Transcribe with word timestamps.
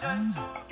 Lord 0.00 0.36
are 0.38 0.67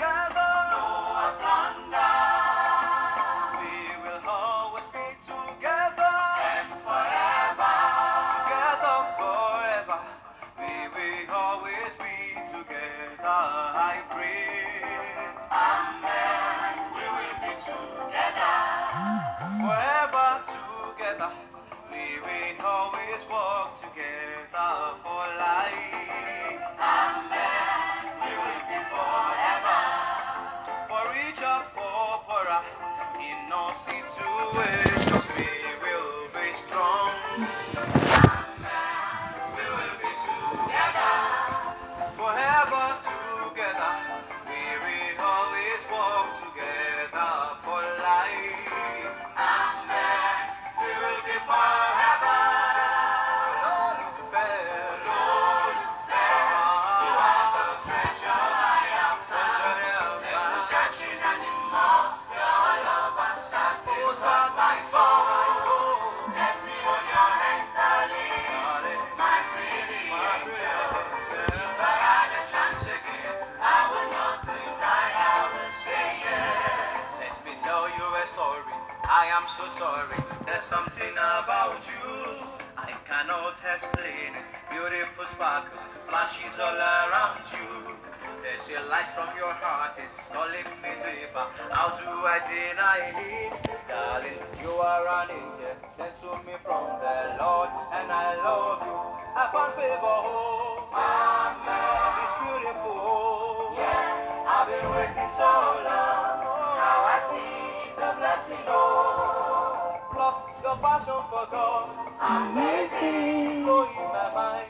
How 91.87 91.95
do 92.03 92.11
I 92.27 92.43
deny 92.43 93.15
it? 93.15 93.55
Darling, 93.87 94.43
you 94.59 94.75
are 94.75 95.07
an 95.07 95.31
angel 95.31 95.71
sent 95.95 96.19
to 96.19 96.35
me 96.43 96.59
from 96.59 96.83
the 96.99 97.39
Lord, 97.39 97.71
and 97.95 98.11
I 98.11 98.35
love 98.43 98.83
you. 98.83 98.99
I 99.39 99.47
found 99.55 99.71
favor, 99.79 100.03
oh, 100.03 100.83
Amen. 100.91 102.27
It's 102.27 102.35
beautiful. 102.43 103.79
Yes, 103.79 104.19
I've 104.51 104.67
been 104.67 104.83
waiting 104.99 105.31
so 105.31 105.47
long. 105.87 106.43
Now 106.75 107.07
I 107.07 107.23
see 107.23 107.55
it's 107.87 108.03
a 108.03 108.11
blessing, 108.19 108.67
oh. 108.67 110.11
Plus 110.11 110.43
your 110.67 110.77
passion 110.83 111.23
for 111.31 111.47
God, 111.55 111.87
amazing, 112.19 113.63
blowing 113.63 114.11
my 114.11 114.27
mind. 114.35 114.67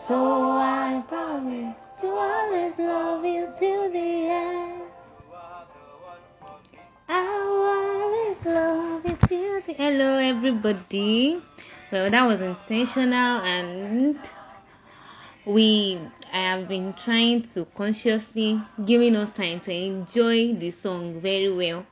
So 0.00 0.16
I 0.16 1.04
promise 1.08 1.76
to 2.00 2.08
always 2.08 2.78
love 2.78 3.22
you 3.22 3.52
till 3.60 3.92
the 3.92 4.32
end. 4.32 4.55
Hello, 9.64 10.18
everybody. 10.18 11.40
Well, 11.90 12.10
that 12.10 12.26
was 12.26 12.42
intentional, 12.42 13.40
and 13.40 14.18
we 15.46 15.98
I 16.30 16.36
have 16.36 16.68
been 16.68 16.92
trying 16.92 17.40
to 17.42 17.64
consciously 17.64 18.60
giving 18.84 19.16
us 19.16 19.32
time 19.32 19.60
to 19.60 19.72
enjoy 19.72 20.52
the 20.52 20.70
song 20.72 21.22
very 21.22 21.50
well. 21.50 21.86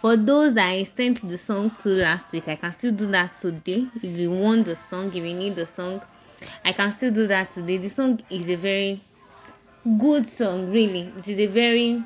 For 0.00 0.16
those 0.16 0.54
that 0.54 0.66
I 0.66 0.84
sent 0.84 1.28
the 1.28 1.36
song 1.36 1.70
to 1.82 1.90
last 1.90 2.32
week, 2.32 2.48
I 2.48 2.56
can 2.56 2.72
still 2.72 2.92
do 2.92 3.06
that 3.08 3.38
today. 3.38 3.86
If 3.96 4.18
you 4.18 4.30
want 4.30 4.64
the 4.64 4.74
song, 4.74 5.08
if 5.08 5.16
you 5.16 5.34
need 5.34 5.56
the 5.56 5.66
song, 5.66 6.00
I 6.64 6.72
can 6.72 6.90
still 6.90 7.12
do 7.12 7.26
that 7.26 7.50
today. 7.52 7.76
The 7.76 7.90
song 7.90 8.22
is 8.30 8.48
a 8.48 8.56
very 8.56 9.02
good 9.98 10.30
song, 10.30 10.70
really. 10.72 11.12
It 11.18 11.28
is 11.28 11.38
a 11.38 11.46
very 11.48 12.02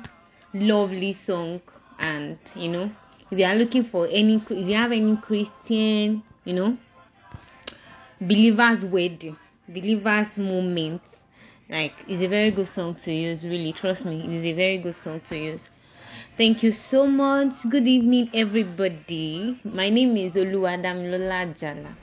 lovely 0.53 1.13
song, 1.13 1.61
and 1.99 2.37
you 2.53 2.67
know, 2.67 2.91
if 3.31 3.37
you 3.39 3.45
are 3.45 3.55
looking 3.55 3.83
for 3.83 4.07
any, 4.09 4.35
if 4.35 4.49
you 4.51 4.73
have 4.75 4.91
any 4.91 5.15
Christian, 5.17 6.23
you 6.45 6.53
know, 6.53 6.77
believers 8.21 8.83
wedding 8.85 9.37
believers 9.69 10.37
moment 10.37 11.01
like 11.69 11.93
it's 12.07 12.21
a 12.21 12.27
very 12.27 12.51
good 12.51 12.67
song 12.67 12.93
to 12.95 13.13
use 13.13 13.45
really 13.45 13.71
trust 13.71 14.03
me 14.03 14.19
it 14.19 14.29
is 14.29 14.43
a 14.43 14.53
very 14.53 14.77
good 14.77 14.95
song 14.95 15.19
to 15.21 15.37
use. 15.37 15.69
Thank 16.35 16.63
you 16.63 16.71
so 16.71 17.05
much. 17.05 17.69
Good 17.69 17.87
evening 17.87 18.29
everybody. 18.33 19.59
My 19.63 19.89
name 19.89 20.17
is 20.17 20.35
oluwadamilola 20.35 21.57
jala 21.59 21.95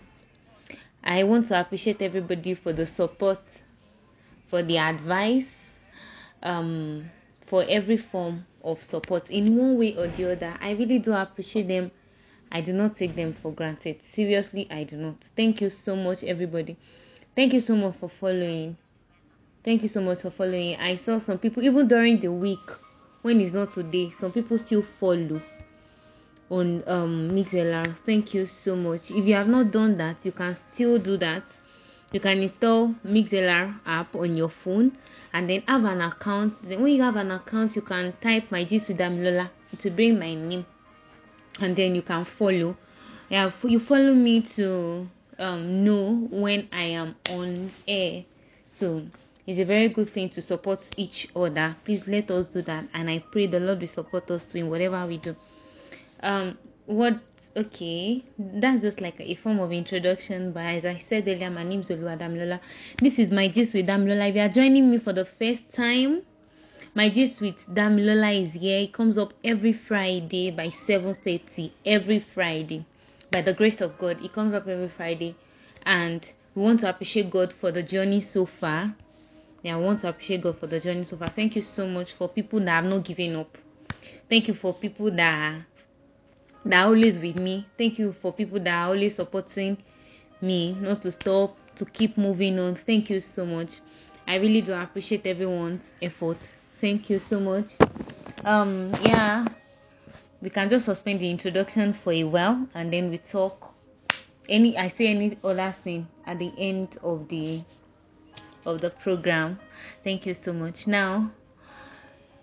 i 1.02 1.22
want 1.24 1.46
to 1.46 1.58
appreciate 1.60 2.02
everybody 2.02 2.54
for 2.54 2.72
the 2.72 2.86
support 2.86 3.40
for 4.48 4.62
the 4.62 4.76
advice 4.76 5.78
um 6.42 7.08
for 7.40 7.64
every 7.68 7.96
form 7.96 8.44
of 8.66 8.82
support 8.82 9.30
in 9.30 9.56
one 9.56 9.78
way 9.78 9.96
or 9.96 10.08
the 10.08 10.32
other. 10.32 10.54
I 10.60 10.72
really 10.72 10.98
do 10.98 11.14
appreciate 11.14 11.68
them. 11.68 11.92
I 12.50 12.60
do 12.60 12.72
not 12.72 12.96
take 12.96 13.14
them 13.14 13.32
for 13.32 13.52
granted. 13.52 14.02
Seriously 14.02 14.66
i 14.70 14.84
do 14.84 14.96
not. 14.96 15.20
Thank 15.20 15.60
you 15.60 15.68
so 15.70 15.96
much 15.96 16.24
everybody. 16.24 16.76
Thank 17.34 17.52
you 17.52 17.60
so 17.60 17.76
much 17.76 17.96
for 17.96 18.08
following. 18.08 18.76
Thank 19.64 19.82
you 19.82 19.88
so 19.88 20.00
much 20.00 20.22
for 20.22 20.30
following. 20.30 20.76
I 20.76 20.96
saw 20.96 21.18
some 21.18 21.38
people 21.38 21.62
even 21.62 21.88
during 21.88 22.18
the 22.18 22.30
week 22.32 22.58
when 23.22 23.40
it's 23.40 23.54
not 23.54 23.72
today 23.72 24.10
some 24.10 24.32
people 24.32 24.58
still 24.58 24.82
follow 24.82 25.40
on 26.48 26.84
um 26.86 27.30
mixlr 27.30 27.86
thank 27.96 28.34
you 28.34 28.46
so 28.46 28.76
much. 28.76 29.10
If 29.10 29.26
you 29.26 29.34
have 29.34 29.48
not 29.48 29.70
done 29.70 29.96
that 29.98 30.18
you 30.24 30.32
can 30.32 30.54
still 30.54 30.98
do 30.98 31.16
that 31.18 31.42
you 32.12 32.20
can 32.20 32.38
install 32.38 32.94
mixlr 33.04 33.74
app 33.84 34.14
on 34.14 34.34
your 34.34 34.48
phone 34.48 34.92
and 35.32 35.48
then 35.50 35.62
have 35.66 35.84
an 35.84 36.00
account. 36.00 36.54
Then 36.66 36.82
when 36.82 36.94
you 36.94 37.02
have 37.02 37.16
an 37.16 37.30
account 37.30 37.76
you 37.76 37.82
can 37.82 38.12
type 38.22 38.50
my 38.50 38.64
g 38.64 38.78
to 38.80 38.94
damilola. 38.94 39.50
To 39.80 39.90
bring 39.90 40.18
my 40.18 40.32
name. 40.34 40.64
And 41.60 41.74
then 41.74 41.94
you 41.94 42.02
can 42.02 42.24
follow. 42.24 42.76
Yeah 43.28 43.50
you 43.64 43.78
follow 43.80 44.14
me 44.14 44.40
to 44.42 45.08
um 45.38 45.84
know 45.84 46.28
when 46.30 46.68
i 46.72 46.84
am 46.84 47.16
on 47.30 47.70
air. 47.86 48.24
So 48.68 49.06
it's 49.46 49.60
a 49.60 49.64
very 49.64 49.88
good 49.88 50.08
thing 50.08 50.30
to 50.30 50.42
support 50.42 50.88
each 50.96 51.28
other. 51.36 51.76
Please 51.84 52.08
let 52.08 52.30
us 52.30 52.52
do 52.54 52.62
that. 52.62 52.84
And 52.94 53.10
i 53.10 53.18
pray 53.18 53.46
the 53.46 53.60
lord 53.60 53.80
will 53.80 53.88
support 53.88 54.30
us 54.30 54.44
too 54.44 54.58
in 54.58 54.70
whatever 54.70 55.04
we 55.06 55.18
do. 55.18 55.36
Um 56.22 56.56
what 56.86 57.18
okay 57.56 58.22
that's 58.38 58.82
just 58.82 59.00
like 59.00 59.18
a 59.18 59.34
form 59.34 59.58
of 59.58 59.72
introduction 59.72 60.52
but 60.52 60.60
as 60.64 60.84
i 60.84 60.94
said 60.94 61.26
earlier 61.26 61.50
my 61.50 61.62
name 61.64 61.80
is 61.80 61.90
Oluwadamilola. 61.90 62.60
this 62.98 63.18
is 63.18 63.32
my 63.32 63.48
gist 63.48 63.72
with 63.72 63.86
damilola 63.86 64.28
if 64.28 64.34
you 64.34 64.42
are 64.42 64.48
joining 64.48 64.90
me 64.90 64.98
for 64.98 65.14
the 65.14 65.24
first 65.24 65.72
time 65.72 66.22
my 66.96 67.10
gist 67.10 67.42
with 67.42 67.66
damilola 67.68 68.40
is 68.40 68.54
here. 68.54 68.78
It 68.78 68.92
comes 68.94 69.18
up 69.18 69.34
every 69.44 69.74
friday 69.74 70.50
by 70.50 70.68
7:30 70.68 71.70
every 71.84 72.20
friday 72.20 72.86
by 73.30 73.42
the 73.42 73.52
grace 73.52 73.82
of 73.82 73.98
god. 73.98 74.24
It 74.24 74.32
comes 74.32 74.54
up 74.54 74.66
every 74.66 74.88
friday 74.88 75.34
and 75.84 76.26
we 76.54 76.62
want 76.62 76.80
to 76.80 76.88
appreciate 76.88 77.28
god 77.28 77.52
for 77.52 77.70
the 77.70 77.82
journey 77.82 78.20
so 78.20 78.46
far. 78.46 78.94
Yeah 79.62 79.76
i 79.76 79.78
want 79.78 80.00
to 80.00 80.08
appreciate 80.08 80.40
god 80.40 80.56
for 80.56 80.68
the 80.68 80.80
journey 80.80 81.04
so 81.04 81.18
far. 81.18 81.28
Thank 81.28 81.56
you 81.56 81.60
so 81.60 81.86
much 81.86 82.14
for 82.14 82.30
people 82.30 82.60
that 82.60 82.70
have 82.70 82.86
not 82.86 83.04
given 83.04 83.36
up. 83.36 83.58
Thank 84.30 84.48
you 84.48 84.54
for 84.54 84.72
people 84.72 85.10
that 85.10 85.60
that 86.66 86.84
are 86.84 86.88
always 86.88 87.20
with 87.20 87.38
me. 87.38 87.66
Thank 87.78 87.98
you 87.98 88.12
for 88.12 88.32
people 88.32 88.58
that 88.60 88.74
are 88.74 88.88
always 88.88 89.14
supporting 89.14 89.78
me, 90.40 90.76
not 90.80 91.02
to 91.02 91.12
stop, 91.12 91.56
to 91.76 91.84
keep 91.84 92.18
moving 92.18 92.58
on. 92.58 92.74
Thank 92.74 93.10
you 93.10 93.20
so 93.20 93.46
much. 93.46 93.78
I 94.26 94.36
really 94.36 94.60
do 94.60 94.72
appreciate 94.72 95.24
everyone's 95.26 95.82
effort. 96.02 96.38
Thank 96.80 97.08
you 97.08 97.18
so 97.18 97.38
much. 97.38 97.76
Um, 98.44 98.92
yeah, 99.02 99.46
we 100.40 100.50
can 100.50 100.68
just 100.68 100.86
suspend 100.86 101.20
the 101.20 101.30
introduction 101.30 101.92
for 101.92 102.12
a 102.12 102.24
while 102.24 102.66
and 102.74 102.92
then 102.92 103.10
we 103.10 103.18
talk. 103.18 103.74
Any, 104.48 104.76
I 104.76 104.88
say 104.88 105.08
any 105.08 105.36
other 105.42 105.72
thing 105.72 106.06
at 106.24 106.38
the 106.38 106.52
end 106.56 106.98
of 107.02 107.28
the 107.28 107.62
of 108.64 108.80
the 108.80 108.90
program. 108.90 109.58
Thank 110.04 110.26
you 110.26 110.34
so 110.34 110.52
much. 110.52 110.86
Now, 110.86 111.30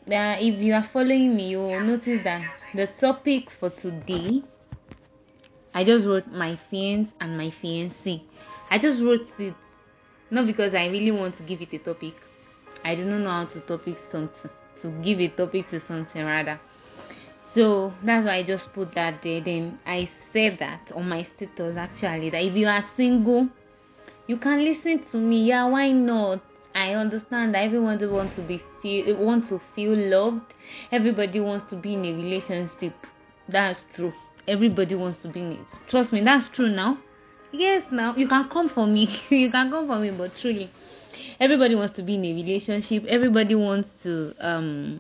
that 0.08 0.42
if 0.42 0.60
you 0.60 0.74
are 0.74 0.84
following 0.84 1.36
me, 1.36 1.50
you 1.50 1.60
will 1.60 1.82
notice 1.82 2.24
that 2.24 2.42
the 2.74 2.88
topic 2.88 3.50
for 3.50 3.70
today, 3.70 4.44
I 5.74 5.84
just 5.84 6.06
wrote 6.06 6.28
my 6.28 6.56
fiance 6.56 7.16
and 7.20 7.38
my 7.38 7.48
fiancé. 7.48 8.22
I 8.70 8.78
just 8.78 9.02
wrote 9.02 9.28
it 9.40 9.56
not 10.32 10.48
because 10.48 10.74
I 10.74 10.88
really 10.88 11.12
want 11.12 11.36
to 11.36 11.44
give 11.44 11.62
it 11.62 11.74
a 11.74 11.78
topic. 11.78 12.14
I 12.84 12.96
do 12.96 13.06
not 13.06 13.20
know 13.20 13.30
how 13.30 13.46
to 13.46 13.60
topic 13.62 13.98
something 13.98 14.52
to 14.82 14.90
give 15.02 15.20
a 15.20 15.28
topic 15.30 15.68
to 15.70 15.80
something 15.80 16.26
rather. 16.26 16.60
So 17.38 17.94
that's 18.04 18.26
why 18.26 18.36
I 18.36 18.44
just 18.44 18.74
put 18.74 18.94
that 18.94 19.22
there. 19.22 19.42
Then 19.42 19.78
I 19.86 20.06
said 20.06 20.58
that 20.60 20.92
on 20.96 21.08
my 21.08 21.22
status 21.22 21.78
actually 21.78 22.30
that 22.32 22.44
if 22.44 22.56
you 22.56 22.68
are 22.68 22.82
single, 22.82 23.50
you 24.28 24.38
can 24.38 24.64
listen 24.64 25.00
to 25.00 25.18
me. 25.18 25.46
Yeah, 25.46 25.68
why 25.68 25.92
not? 25.92 26.42
I 26.76 26.94
understand 26.96 27.54
that 27.56 27.64
everyone 27.64 28.00
wants 28.12 28.36
to 28.38 28.42
be 28.42 28.58
feel 28.82 29.16
want 29.18 29.48
to 29.50 29.60
feel 29.60 29.96
loved. 29.96 30.54
Everybody 30.92 31.40
wants 31.40 31.66
to 31.66 31.76
be 31.76 31.94
in 31.94 32.06
a 32.06 32.14
relationship. 32.14 32.94
That's 33.48 33.84
true. 33.94 34.14
Everybody 34.48 34.96
wants 34.96 35.22
to 35.22 35.28
be 35.28 35.42
in 35.42 35.52
it. 35.54 35.68
Trust 35.88 36.12
me, 36.12 36.22
that's 36.22 36.50
true 36.50 36.70
now. 36.70 36.98
Yes, 37.52 37.92
now 37.92 38.16
you 38.16 38.28
can 38.28 38.50
come 38.50 38.68
for 38.68 38.88
me. 38.88 39.08
you 39.30 39.52
can 39.52 39.70
come 39.70 39.88
for 39.88 40.00
me, 40.00 40.12
but 40.12 40.36
truly, 40.36 40.70
everybody 41.40 41.76
wants 41.76 41.94
to 41.94 42.04
be 42.04 42.16
in 42.16 42.26
a 42.26 42.34
relationship. 42.34 43.06
Everybody 43.06 43.56
wants 43.56 44.02
to 44.04 44.34
um 44.40 45.00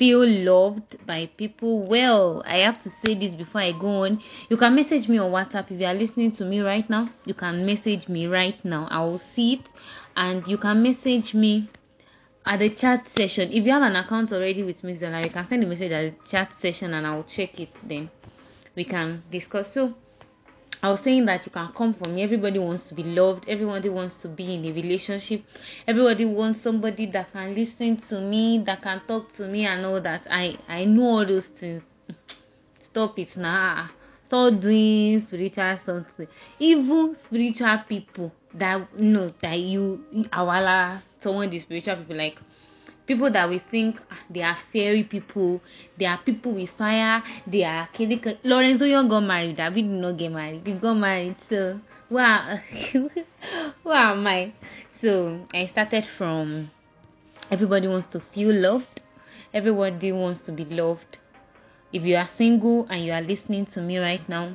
feel 0.00 0.26
loved 0.26 0.96
by 1.06 1.26
people. 1.36 1.82
Well 1.82 2.42
i 2.46 2.56
have 2.66 2.80
to 2.80 2.88
say 2.88 3.12
this 3.12 3.36
before 3.36 3.60
i 3.60 3.72
go 3.72 4.04
on. 4.04 4.18
You 4.48 4.56
can 4.56 4.74
message 4.74 5.10
me 5.10 5.18
on 5.18 5.30
whatsapp. 5.30 5.70
If 5.70 5.78
you 5.78 5.86
are 5.86 5.92
listening 5.92 6.32
to 6.38 6.44
me 6.46 6.62
right 6.62 6.88
now 6.88 7.10
you 7.26 7.34
can 7.34 7.66
message 7.66 8.08
me 8.08 8.26
right 8.26 8.64
now. 8.64 8.88
I 8.90 9.00
will 9.00 9.18
see 9.18 9.52
it. 9.56 9.70
And 10.16 10.48
you 10.48 10.56
can 10.56 10.82
message 10.82 11.34
me 11.34 11.68
at 12.46 12.60
the 12.60 12.70
chat 12.70 13.06
session. 13.06 13.52
If 13.52 13.66
you 13.66 13.72
have 13.72 13.82
an 13.82 13.96
account 13.96 14.32
already 14.32 14.62
with 14.62 14.80
Mixlr, 14.80 15.22
you 15.22 15.30
can 15.30 15.46
send 15.46 15.64
a 15.64 15.66
message 15.66 15.92
at 15.92 16.02
the 16.18 16.28
chat 16.28 16.50
session 16.54 16.94
and 16.94 17.06
i 17.06 17.14
will 17.14 17.24
check 17.24 17.60
it 17.60 17.74
then. 17.86 18.08
We 18.74 18.84
can 18.84 19.22
discuss. 19.30 19.74
So 19.74 19.94
I 20.82 20.88
was 20.88 21.00
saying 21.00 21.26
that 21.26 21.44
you 21.44 21.52
can 21.52 21.68
come 21.72 21.92
for 21.92 22.08
me. 22.08 22.22
Everybody 22.22 22.58
wants 22.58 22.88
to 22.88 22.94
be 22.94 23.02
loved. 23.02 23.48
Everybody 23.48 23.90
wants 23.90 24.22
to 24.22 24.28
be 24.28 24.54
in 24.54 24.64
a 24.64 24.72
relationship. 24.72 25.44
Everybody 25.86 26.24
wants 26.24 26.62
somebody 26.62 27.06
that 27.06 27.32
can 27.32 27.54
listen 27.54 27.98
to 27.98 28.20
me, 28.20 28.58
that 28.64 28.80
can 28.80 29.00
talk 29.06 29.30
to 29.34 29.46
me, 29.46 29.66
and 29.66 29.84
all 29.84 30.00
that. 30.00 30.26
I 30.30 30.56
I 30.68 30.86
know 30.86 31.18
all 31.18 31.24
those 31.26 31.48
things. 31.48 31.82
Stop 32.80 33.18
it 33.18 33.36
now. 33.36 33.90
Stop 34.26 34.60
doing 34.60 35.20
spiritual 35.20 35.76
something. 35.76 36.28
Even 36.58 37.14
spiritual 37.14 37.78
people 37.86 38.32
that 38.54 38.88
you 38.96 39.04
know 39.04 39.34
that 39.40 39.58
you 39.58 40.04
awala 40.32 41.02
someone 41.20 41.50
the 41.50 41.58
spiritual 41.58 41.96
people 41.96 42.16
like 42.16 42.38
people 43.10 43.28
that 43.28 43.48
we 43.48 43.58
think 43.58 44.00
ah, 44.08 44.18
they 44.30 44.40
are 44.40 44.54
fairy 44.54 45.02
people 45.02 45.60
they 45.98 46.06
are 46.06 46.16
people 46.18 46.52
with 46.52 46.70
fire 46.70 47.20
they 47.44 47.64
are 47.64 47.88
clinical 47.92 48.32
lawrence 48.44 48.80
oyon 48.82 49.08
got 49.08 49.18
married 49.18 49.56
david 49.56 49.82
did 49.82 50.00
not 50.00 50.16
get 50.16 50.30
married. 50.30 50.64
He 50.64 50.74
got 50.74 50.94
married 50.94 51.40
so 51.40 51.80
wow 52.08 52.38
who 52.92 53.92
am 53.92 54.24
i? 54.28 54.52
So 54.92 55.40
i 55.52 55.66
started 55.66 56.04
from 56.04 56.70
everybody 57.50 57.88
wants 57.88 58.06
to 58.14 58.20
feel 58.20 58.54
loved. 58.54 59.00
Everybody 59.52 60.12
wants 60.12 60.42
to 60.42 60.52
be 60.52 60.64
loved. 60.64 61.18
If 61.92 62.04
you 62.04 62.14
are 62.14 62.28
single 62.28 62.86
and 62.88 63.04
you 63.04 63.10
are 63.10 63.22
listening 63.22 63.64
to 63.74 63.82
me 63.82 63.98
right 63.98 64.22
now 64.28 64.52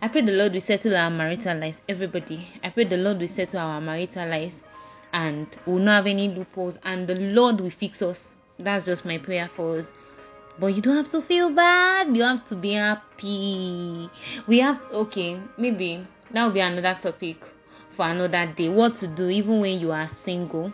I 0.00 0.06
pray 0.06 0.20
the 0.22 0.32
Lord 0.32 0.52
will 0.52 0.60
settle 0.60 0.96
our 0.96 1.10
marital 1.10 1.58
lives, 1.58 1.82
everybody. 1.88 2.46
I 2.62 2.70
pray 2.70 2.84
the 2.84 2.96
Lord 2.96 3.18
will 3.18 3.26
settle 3.28 3.60
our 3.60 3.80
marital 3.80 4.28
lives 4.28 4.62
and 5.12 5.46
we'll 5.66 5.78
not 5.78 5.96
have 5.96 6.06
any 6.06 6.28
loopholes 6.28 6.78
and 6.84 7.06
the 7.08 7.14
Lord 7.14 7.60
will 7.60 7.70
fix 7.70 8.02
us. 8.02 8.40
That's 8.58 8.86
just 8.86 9.04
my 9.04 9.18
prayer 9.18 9.48
for 9.48 9.76
us. 9.76 9.94
But 10.58 10.68
you 10.68 10.82
don't 10.82 10.96
have 10.96 11.08
to 11.10 11.22
feel 11.22 11.50
bad. 11.50 12.14
You 12.14 12.22
have 12.22 12.44
to 12.46 12.56
be 12.56 12.72
happy. 12.72 14.10
We 14.46 14.58
have 14.58 14.82
to, 14.88 14.94
okay, 14.96 15.40
maybe 15.56 16.06
that 16.30 16.44
will 16.44 16.52
be 16.52 16.60
another 16.60 16.98
topic 17.00 17.44
for 17.90 18.06
another 18.06 18.46
day. 18.46 18.68
What 18.68 18.94
to 18.96 19.06
do 19.06 19.28
even 19.28 19.60
when 19.60 19.80
you 19.80 19.90
are 19.92 20.06
single. 20.06 20.72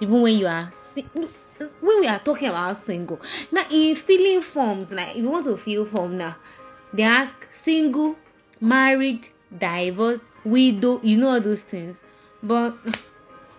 Even 0.00 0.20
when 0.20 0.36
you 0.36 0.46
are 0.46 0.72
when 1.80 2.00
we 2.00 2.06
are 2.06 2.18
talking 2.18 2.48
about 2.48 2.76
single. 2.76 3.20
Now 3.50 3.64
in 3.70 3.96
feeling 3.96 4.40
forms, 4.42 4.92
like 4.92 5.10
if 5.10 5.16
you 5.16 5.30
want 5.30 5.46
to 5.46 5.56
feel 5.56 5.84
form 5.84 6.18
now, 6.18 6.36
they 6.92 7.02
ask 7.02 7.50
single, 7.52 8.16
married, 8.60 9.28
divorced, 9.56 10.24
widow, 10.44 11.00
you 11.02 11.16
know 11.16 11.30
all 11.30 11.40
those 11.40 11.62
things. 11.62 11.96
But 12.42 12.76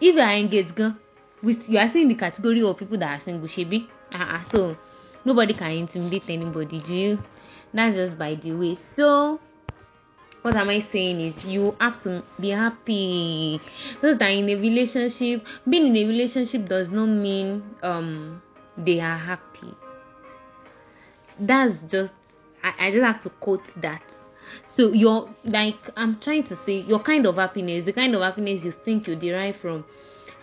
if 0.01 0.15
you 0.15 0.21
are 0.21 0.33
engaged 0.33 0.75
gan 0.75 0.95
with 1.41 1.69
you 1.69 1.77
are 1.77 1.87
still 1.87 2.01
in 2.01 2.07
the 2.09 2.15
category 2.15 2.61
of 2.63 2.77
people 2.77 2.97
that 2.97 3.17
are 3.17 3.21
single 3.21 3.47
shebi 3.47 3.87
ah 4.13 4.39
uh, 4.39 4.43
so 4.43 4.75
nobody 5.25 5.53
can 5.53 5.71
intimidate 5.71 6.29
anybody 6.29 6.79
do 6.79 6.95
you? 6.95 7.23
That's 7.73 7.95
just 7.95 8.17
by 8.17 8.35
the 8.35 8.53
way. 8.53 8.75
So 8.75 9.39
what 10.41 10.55
am 10.55 10.69
i 10.69 10.79
saying 10.79 11.19
is 11.19 11.47
you 11.47 11.75
have 11.79 11.99
to 12.01 12.23
be 12.39 12.49
happy. 12.49 13.59
Those 14.01 14.17
that 14.17 14.31
are 14.31 14.33
in 14.33 14.49
a 14.49 14.55
relationship 14.55 15.45
being 15.67 15.87
in 15.87 15.97
a 15.97 16.05
relationship 16.07 16.67
does 16.67 16.91
not 16.91 17.07
mean 17.07 17.63
um 17.83 18.41
they 18.77 18.99
are 18.99 19.17
happy. 19.17 19.73
That's 21.39 21.81
just 21.81 22.15
i, 22.63 22.87
I 22.87 22.91
just 22.91 23.03
have 23.03 23.21
to 23.23 23.29
quote 23.39 23.65
that 23.81 24.03
so 24.69 24.93
you're 24.93 25.27
like 25.43 25.75
i'm 25.97 26.15
trying 26.19 26.43
to 26.43 26.55
say 26.55 26.81
your 26.81 26.99
kind 26.99 27.25
of 27.25 27.35
happiness 27.35 27.85
the 27.85 27.93
kind 27.93 28.13
of 28.15 28.21
happiness 28.21 28.63
you 28.63 28.71
think 28.71 29.07
you 29.07 29.15
derive 29.15 29.55
from 29.55 29.83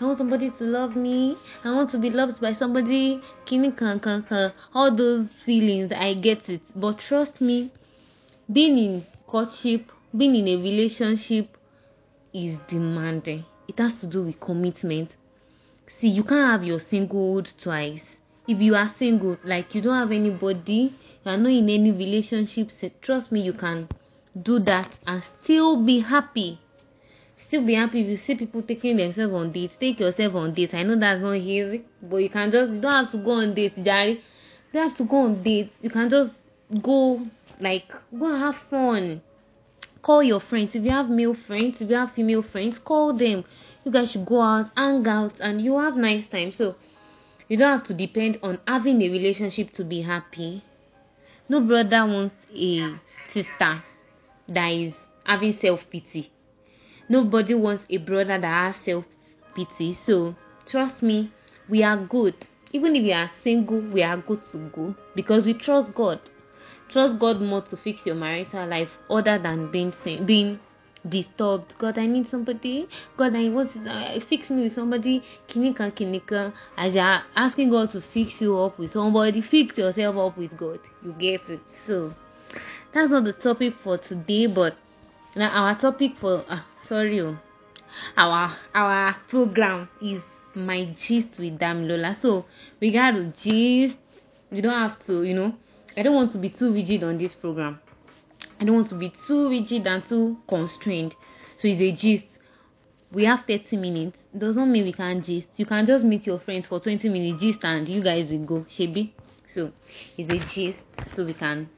i 0.01 0.05
want 0.05 0.19
somebody 0.19 0.51
to 0.51 0.65
love 0.65 0.95
me. 0.95 1.35
I 1.65 1.73
want 1.73 1.89
to 1.91 1.99
be 1.99 2.11
loved 2.11 2.39
by 2.39 2.53
somebody. 2.53 3.23
Kan 3.47 3.73
kan 3.73 3.99
kan. 3.99 4.53
All 4.75 4.91
those 4.91 5.29
feelings 5.29 5.91
i 5.93 6.13
get 6.13 6.51
it. 6.51 6.61
But 6.75 6.99
trust 6.99 7.41
me 7.41 7.71
being 8.53 8.77
in 8.77 9.05
courtship 9.27 9.91
being 10.15 10.35
in 10.37 10.49
a 10.49 10.57
relationship 10.57 11.57
is 12.35 12.59
demanding. 12.69 13.45
It 13.69 13.79
has 13.79 14.01
to 14.01 14.07
do 14.07 14.25
with 14.25 14.39
commitment. 14.39 15.11
See 15.87 16.09
you 16.09 16.25
can't 16.25 16.51
have 16.51 16.65
your 16.65 16.79
singlehood 16.79 17.59
twice. 17.61 18.19
If 18.47 18.61
you 18.61 18.75
are 18.75 18.89
single 18.89 19.39
like 19.45 19.75
you 19.75 19.81
don't 19.81 19.97
have 19.97 20.13
anybody 20.13 20.93
you 21.25 21.33
are 21.33 21.39
not 21.39 21.51
in 21.51 21.69
any 21.69 21.91
relationship 21.91 22.71
trust 23.01 23.33
me 23.33 23.41
you 23.41 23.53
can 23.53 23.89
do 24.41 24.59
that 24.61 24.89
and 25.07 25.23
still 25.23 25.83
be 25.83 26.01
happy. 26.01 26.59
Still 27.37 27.63
be 27.63 27.75
happy 27.75 28.01
if 28.01 28.09
you 28.09 28.17
see 28.17 28.35
people 28.35 28.63
taking 28.63 28.97
themselves 28.97 29.35
on 29.35 29.51
dates 29.51 29.77
take 29.77 30.01
yourself 30.01 30.35
on 30.37 30.55
dates 30.55 30.73
i 30.73 30.83
know 30.83 30.97
that's 30.97 31.21
not 31.21 31.33
easy 31.35 31.85
but 32.01 32.17
you 32.17 32.31
can 32.31 32.51
just 32.51 32.73
you 32.73 32.81
don't 32.81 32.93
have 32.93 33.11
to 33.11 33.19
go 33.19 33.33
on 33.33 33.53
dates 33.53 33.77
jare. 33.77 34.09
You 34.09 34.21
don't 34.73 34.89
have 34.89 34.97
to 34.97 35.05
go 35.05 35.17
on 35.25 35.43
dates 35.43 35.77
you 35.83 35.91
can 35.91 36.09
just 36.09 36.35
go 36.83 37.21
like 37.61 37.89
go 38.19 38.33
and 38.33 38.39
have 38.43 38.57
fun. 38.57 39.23
Call 40.03 40.23
your 40.23 40.41
friends. 40.41 40.77
If 40.77 40.85
you 40.85 40.91
have 40.93 41.11
male 41.11 41.35
friends 41.35 41.81
if 41.81 41.91
you 41.91 41.97
have 41.97 42.13
female 42.13 42.43
friends 42.43 42.79
call 42.79 43.13
them. 43.13 43.45
You 43.85 43.93
guys 43.93 44.13
should 44.13 44.25
go 44.25 44.41
out 44.41 44.71
hang 44.77 45.07
out 45.07 45.35
and 45.41 45.61
you 45.61 45.79
have 45.79 45.97
nice 45.97 46.29
time. 46.29 46.53
So 46.53 46.77
you 47.49 47.57
don't 47.57 47.71
have 47.71 47.87
to 47.89 47.95
depend 47.95 48.39
on 48.43 48.59
having 48.67 49.03
a 49.03 49.11
relationship 49.11 49.71
to 49.73 49.85
be 49.85 50.03
happy. 50.03 50.63
No 51.49 51.61
brother 51.61 52.07
wants 52.07 52.47
a 52.55 52.95
sister 53.29 53.83
that 54.49 54.69
is 54.69 55.09
having 55.25 55.53
self 55.53 55.89
pity 55.91 56.31
nobody 57.09 57.55
wants 57.55 57.87
a 57.91 57.97
brother 57.97 58.39
that 58.39 58.45
has 58.45 58.77
self 58.77 59.05
pity 59.55 59.93
so 59.93 60.35
trust 60.65 61.03
me 61.03 61.31
we 61.69 61.83
are 61.83 61.97
good. 61.97 62.35
Even 62.73 62.95
if 62.97 63.05
you 63.05 63.13
are 63.13 63.29
single 63.29 63.81
we 63.81 64.03
are 64.03 64.17
good 64.17 64.45
to 64.53 64.59
go 64.59 64.95
because 65.15 65.47
we 65.47 65.55
trust 65.55 65.95
god. 65.95 66.21
Trust 66.89 67.19
god 67.19 67.41
more 67.41 67.63
to 67.63 67.77
fix 67.77 68.07
your 68.07 68.15
marital 68.15 68.67
life 68.67 68.99
other 69.11 69.39
than 69.39 69.71
being 69.71 69.93
being 70.25 70.61
disturbed. 71.09 71.77
God 71.79 71.99
i 71.99 72.07
need 72.07 72.27
somebody. 72.27 72.89
God 73.17 73.35
i 73.35 73.49
want 73.49 73.71
to 73.71 73.91
uh, 73.91 74.21
fix 74.21 74.51
me 74.51 74.65
with 74.65 74.73
somebody. 74.73 75.23
Kinika 75.49 75.91
kinika 75.91 76.53
as 76.77 76.95
you 76.95 77.01
are 77.01 77.23
asking 77.35 77.71
god 77.71 77.91
to 77.91 78.01
fix 78.01 78.41
you 78.43 78.57
up 78.59 78.79
with 78.79 78.93
somebody 78.93 79.41
fix 79.41 79.79
yourself 79.79 80.17
up 80.17 80.37
with 80.37 80.57
god. 80.57 80.81
You 81.05 81.13
get 81.13 81.49
it. 81.49 81.61
So 81.87 82.15
that's 82.97 83.11
not 83.11 83.25
the 83.25 83.33
topic 83.33 83.75
for 83.75 83.99
today 83.99 84.47
but 84.47 84.77
now 85.35 85.51
our 85.51 85.75
topic 85.75 86.15
for 86.17 86.45
uh, 86.49 86.59
sorry 86.83 87.21
our 88.17 88.53
our 88.75 89.13
program 89.29 89.89
is 90.03 90.25
my 90.55 90.85
gist 90.87 91.39
with 91.39 91.59
damilola 91.59 92.15
so 92.15 92.47
we 92.81 92.91
got 92.91 93.13
to 93.13 93.25
gist 93.31 94.01
we 94.51 94.61
don't 94.61 94.73
have 94.73 94.99
to 94.99 95.23
you 95.23 95.35
know 95.35 95.55
i 95.97 96.03
don't 96.03 96.15
want 96.15 96.31
to 96.31 96.39
be 96.39 96.49
too 96.49 96.73
rigid 96.73 97.05
on 97.05 97.19
this 97.19 97.35
program 97.35 97.79
I 98.59 98.65
don't 98.65 98.77
want 98.77 98.89
to 98.89 98.95
be 98.95 99.11
too 99.11 99.51
rigid 99.51 99.87
and 99.87 100.03
too 100.03 100.39
constrained. 100.49 101.15
So 101.59 101.69
it's 101.69 101.81
a 101.81 101.93
gist. 101.93 102.43
We 103.13 103.25
have 103.25 103.43
30 103.43 103.77
minutes. 103.79 104.31
Does 104.31 104.57
not 104.57 104.69
mean 104.69 104.85
we 104.85 104.93
can't 104.93 105.25
gist. 105.25 105.59
You 105.59 105.67
can 105.67 105.85
just 105.87 106.05
meet 106.05 106.27
your 106.27 106.39
friends 106.39 106.67
for 106.67 106.81
20 106.81 107.09
minutes 107.09 107.41
gist 107.41 107.65
and 107.65 107.87
you 107.87 108.03
guys 108.03 108.29
will 108.29 108.45
go. 108.45 108.61
Shebi. 108.61 109.11
So 109.45 109.73
it's 110.17 110.31
a 110.31 110.39
gist. 110.39 111.07
So 111.07 111.25
we 111.25 111.35
can 111.35 111.69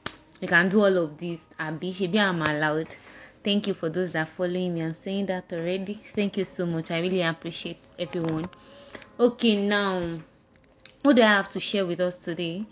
we 0.41 0.49
can 0.49 0.69
do 0.69 0.81
all 0.81 0.97
of 0.97 1.19
this. 1.19 1.45
Abi 1.59 1.93
Shebi 1.93 2.19
I'm 2.19 2.43
allowed. 2.43 2.89
Thank 3.43 3.67
you 3.67 3.75
for 3.75 3.89
those 3.89 4.13
that 4.13 4.29
following 4.29 4.75
me. 4.75 4.83
I'm 4.83 4.93
saying 4.93 5.27
that 5.27 5.53
already. 5.53 6.01
Thank 6.15 6.37
you 6.37 6.45
so 6.45 6.67
much. 6.67 6.91
I 6.91 7.01
really 7.01 7.23
appreciate 7.23 7.81
everyone. 7.99 8.49
Okay, 9.19 9.67
now 9.67 10.03
what 11.03 11.17
do 11.17 11.23
I 11.23 11.27
have 11.27 11.49
to 11.51 11.61
share 11.61 11.87
with 11.87 12.01
us 12.01 12.19
today? 12.19 12.67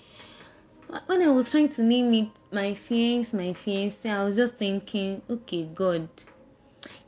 When 1.06 1.22
I 1.22 1.28
was 1.28 1.50
trying 1.50 1.68
to 1.70 1.82
name 1.82 2.12
it 2.14 2.28
my 2.52 2.74
fiance, 2.74 3.36
my 3.36 3.52
fiance, 3.52 4.08
I 4.08 4.22
was 4.24 4.36
just 4.36 4.54
thinking, 4.54 5.22
okay, 5.28 5.64
God, 5.64 6.08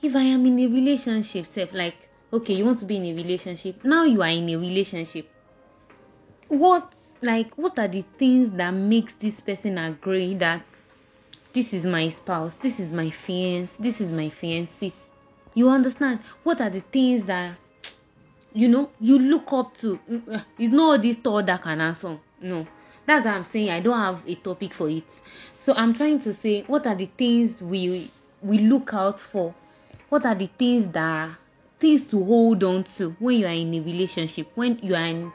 if 0.02 0.14
I 0.16 0.22
am 0.22 0.46
in 0.46 0.58
a 0.58 0.66
relationship, 0.66 1.46
self, 1.46 1.72
like, 1.72 2.08
okay, 2.32 2.54
you 2.54 2.64
want 2.64 2.78
to 2.78 2.84
be 2.84 2.96
in 2.96 3.04
a 3.04 3.14
relationship, 3.14 3.84
now 3.84 4.04
you 4.04 4.22
are 4.22 4.28
in 4.28 4.48
a 4.48 4.56
relationship. 4.56 5.30
What, 6.48 6.92
like, 7.22 7.56
what 7.56 7.78
are 7.78 7.88
the 7.88 8.02
things 8.16 8.50
that 8.52 8.72
makes 8.72 9.14
this 9.14 9.40
person 9.40 9.78
agree 9.78 10.34
that 10.36 10.62
this 11.52 11.72
is 11.72 11.84
my 11.84 12.08
spouse, 12.08 12.56
this 12.56 12.78
is 12.78 12.94
my 12.94 13.10
fiance, 13.10 13.82
this 13.82 14.00
is 14.00 14.14
my 14.14 14.26
fiancé? 14.26 14.92
You 15.54 15.68
understand? 15.70 16.20
What 16.44 16.60
are 16.60 16.70
the 16.70 16.80
things 16.80 17.24
that 17.24 17.54
you 18.54 18.68
know 18.68 18.90
you 19.00 19.18
look 19.18 19.52
up 19.52 19.76
to? 19.78 19.98
Mm, 20.10 20.44
it's 20.58 20.72
not 20.72 20.82
all 20.82 20.98
this 20.98 21.16
thought 21.16 21.46
that 21.46 21.62
can 21.62 21.80
answer. 21.80 22.18
No, 22.40 22.66
that's 23.04 23.24
what 23.24 23.34
I'm 23.34 23.42
saying. 23.42 23.70
I 23.70 23.80
don't 23.80 23.98
have 23.98 24.22
a 24.26 24.34
topic 24.36 24.72
for 24.72 24.88
it. 24.88 25.08
So 25.62 25.74
I'm 25.74 25.94
trying 25.94 26.20
to 26.20 26.32
say, 26.32 26.62
what 26.62 26.86
are 26.86 26.94
the 26.94 27.06
things 27.06 27.60
we 27.60 28.10
we 28.40 28.58
look 28.58 28.94
out 28.94 29.18
for? 29.18 29.54
What 30.08 30.24
are 30.24 30.34
the 30.34 30.46
things 30.46 30.90
that 30.92 31.30
things 31.78 32.04
to 32.04 32.24
hold 32.24 32.62
on 32.64 32.84
to 32.84 33.10
when 33.18 33.40
you 33.40 33.46
are 33.46 33.52
in 33.52 33.74
a 33.74 33.80
relationship? 33.80 34.50
When 34.54 34.78
you 34.82 34.94
are 34.94 35.06
in 35.06 35.32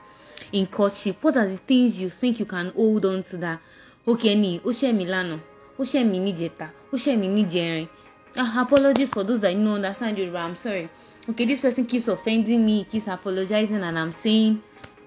in 0.51 0.67
courtship? 0.67 1.17
What 1.23 1.37
are 1.37 1.47
the 1.47 1.57
things 1.57 2.01
you 2.01 2.09
think 2.09 2.39
you 2.39 2.45
can 2.45 2.69
hold 2.71 3.05
on 3.05 3.23
to 3.23 3.37
that? 3.37 3.59
Okay, 4.07 4.35
ni 4.35 4.59
ó 4.65 4.69
ṣe 4.71 4.91
mí 4.93 5.05
lánàá, 5.05 5.39
ó 5.79 5.83
ṣe 5.83 6.03
mí 6.03 6.19
níjẹta, 6.19 6.69
ó 6.91 6.97
ṣe 6.97 7.15
mí 7.17 7.27
níjẹrin. 7.27 7.87
Uh, 8.35 8.59
apologies 8.61 9.09
for 9.09 9.23
those 9.23 9.41
that 9.41 9.53
don't 9.53 9.67
understand 9.67 10.17
Yoruba. 10.17 10.39
I'm 10.39 10.55
sorry. 10.55 10.89
Okay, 11.29 11.45
this 11.45 11.61
person 11.61 11.85
keeps 11.85 12.07
offending 12.07 12.65
me, 12.65 12.83
keeps 12.83 13.07
apologizing, 13.07 13.83
and 13.83 13.97
I'm 13.97 14.11
saying, 14.11 14.61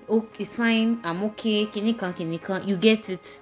"Oh, 0.08 0.24
it's 0.38 0.54
fine. 0.56 1.00
I'm 1.02 1.24
okay." 1.24 1.66
Kinikan, 1.66 2.14
kinikan. 2.14 2.66
You 2.66 2.76
get 2.76 3.08
it. 3.10 3.40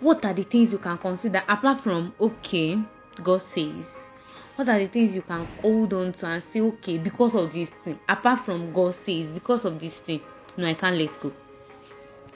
What 0.00 0.24
are 0.24 0.34
the 0.34 0.42
things 0.42 0.72
you 0.72 0.78
can 0.78 0.98
consider 0.98 1.42
apart 1.48 1.80
from 1.80 2.12
okay? 2.20 2.78
God 3.22 3.40
says. 3.40 4.06
What 4.56 4.68
are 4.68 4.78
the 4.78 4.88
things 4.88 5.14
you 5.14 5.22
can 5.22 5.46
hold 5.62 5.92
on 5.94 6.12
to 6.12 6.26
and 6.26 6.42
say, 6.42 6.60
okay, 6.60 6.98
because 6.98 7.34
of 7.34 7.52
this 7.52 7.70
thing? 7.70 7.98
Apart 8.08 8.40
from 8.40 8.72
God 8.72 8.94
says, 8.94 9.28
because 9.28 9.64
of 9.64 9.78
this 9.78 10.00
thing, 10.00 10.20
no, 10.60 10.66
I 10.66 10.74
can't 10.74 10.96
let 10.96 11.18
go. 11.20 11.32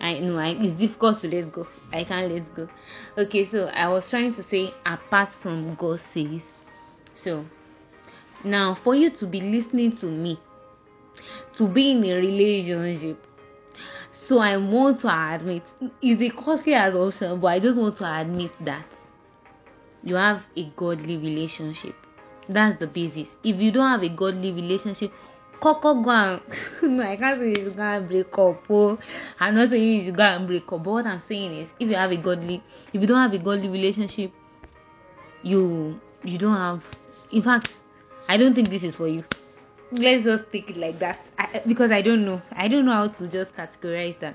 I 0.00 0.18
know 0.18 0.38
I, 0.38 0.48
it's 0.48 0.74
difficult 0.74 1.20
to 1.20 1.28
let 1.28 1.52
go. 1.52 1.66
I 1.92 2.04
can't 2.04 2.32
let 2.32 2.54
go. 2.54 2.68
Okay, 3.16 3.44
so 3.44 3.68
I 3.68 3.88
was 3.88 4.08
trying 4.08 4.32
to 4.32 4.42
say 4.42 4.72
apart 4.84 5.28
from 5.28 5.74
God 5.74 6.00
says. 6.00 6.50
So 7.12 7.44
now 8.42 8.74
for 8.74 8.94
you 8.94 9.10
to 9.10 9.26
be 9.26 9.40
listening 9.40 9.96
to 9.98 10.06
me, 10.06 10.38
to 11.56 11.68
be 11.68 11.92
in 11.92 12.04
a 12.04 12.14
relationship, 12.14 13.24
so 14.10 14.38
I 14.38 14.56
want 14.56 15.00
to 15.00 15.34
admit 15.34 15.62
it's 16.00 16.22
a 16.22 16.30
costly 16.30 16.72
assumption, 16.72 17.38
but 17.38 17.48
I 17.48 17.58
just 17.58 17.78
want 17.78 17.96
to 17.98 18.20
admit 18.20 18.52
that 18.64 18.86
you 20.02 20.16
have 20.16 20.46
a 20.56 20.64
godly 20.76 21.18
relationship. 21.18 21.94
That's 22.48 22.76
the 22.76 22.86
basis. 22.86 23.38
If 23.44 23.60
you 23.60 23.70
don't 23.70 23.88
have 23.88 24.02
a 24.02 24.08
godly 24.08 24.52
relationship, 24.52 25.12
kọ́kọ́ 25.64 26.02
go 26.04 26.10
and 26.10 26.40
no 26.96 27.02
i 27.02 27.16
can't 27.16 27.38
say 27.40 27.48
you 27.48 27.56
should 27.64 27.76
go 27.76 27.82
and 27.82 28.08
break 28.08 28.38
up 28.38 28.70
oh. 28.70 28.98
I'm 29.40 29.54
not 29.54 29.70
saying 29.70 29.92
you 29.94 30.04
should 30.04 30.16
go 30.16 30.22
and 30.22 30.46
break 30.46 30.70
up 30.72 30.82
but 30.84 30.92
what 30.92 31.06
i'm 31.06 31.20
saying 31.20 31.52
is 31.54 31.74
if 31.80 31.88
you 31.88 31.96
have 31.96 32.12
a 32.12 32.16
godly 32.16 32.62
if 32.92 33.00
you 33.00 33.06
don't 33.06 33.22
have 33.26 33.32
a 33.32 33.38
godly 33.38 33.68
relationship 33.68 34.30
you 35.42 35.98
you 36.22 36.38
don't 36.38 36.56
have 36.56 36.82
in 37.32 37.42
fact 37.42 37.70
i 38.28 38.36
don't 38.36 38.54
think 38.54 38.68
this 38.68 38.82
is 38.82 38.96
for 38.96 39.08
you. 39.08 39.24
Let's 39.92 40.24
just 40.24 40.50
take 40.50 40.70
it 40.70 40.76
like 40.76 40.98
that. 40.98 41.24
I, 41.38 41.62
because 41.66 41.92
i 41.92 42.02
don't 42.02 42.24
know. 42.24 42.42
I 42.52 42.66
don't 42.68 42.84
know 42.84 42.94
how 42.94 43.06
to 43.06 43.28
just 43.28 43.54
categorize 43.54 44.18
that. 44.20 44.34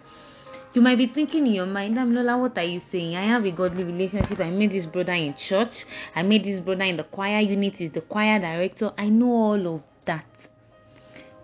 You 0.74 0.82
might 0.82 0.98
be 0.98 1.08
thinking 1.08 1.48
in 1.48 1.54
your 1.54 1.66
mind 1.66 1.98
Damilola 1.98 2.40
what 2.40 2.58
are 2.58 2.64
you 2.64 2.80
saying? 2.80 3.16
I 3.16 3.24
have 3.24 3.44
a 3.46 3.52
godly 3.52 3.84
relationship. 3.84 4.40
I 4.40 4.52
met 4.52 4.70
this 4.70 4.86
brother 4.86 5.14
in 5.14 5.34
church. 5.34 5.86
I 6.16 6.24
met 6.24 6.44
this 6.44 6.60
brother 6.62 6.86
in 6.86 6.96
the 6.98 7.04
choir. 7.04 7.40
Unit 7.42 7.82
is 7.82 7.92
the 7.92 8.02
choir 8.02 8.40
director. 8.40 8.94
I 8.98 9.10
know 9.10 9.32
all 9.32 9.76
of 9.76 9.82
that 10.06 10.26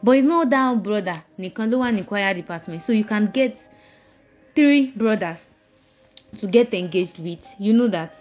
but 0.06 0.20
it's 0.20 0.28
not 0.28 0.52
that 0.52 0.84
brother. 0.84 1.24
Nìkan 1.40 1.72
ló 1.72 1.80
wà 1.80 2.06
choir 2.06 2.36
department. 2.36 2.84
So 2.84 2.94
you 2.94 3.04
can 3.04 3.32
get 3.34 3.58
three 4.56 4.92
brothers 4.96 5.50
to 6.38 6.46
get 6.46 6.72
engaged 6.76 7.18
with. 7.18 7.56
You 7.60 7.74
know 7.74 7.88
that. 7.88 8.14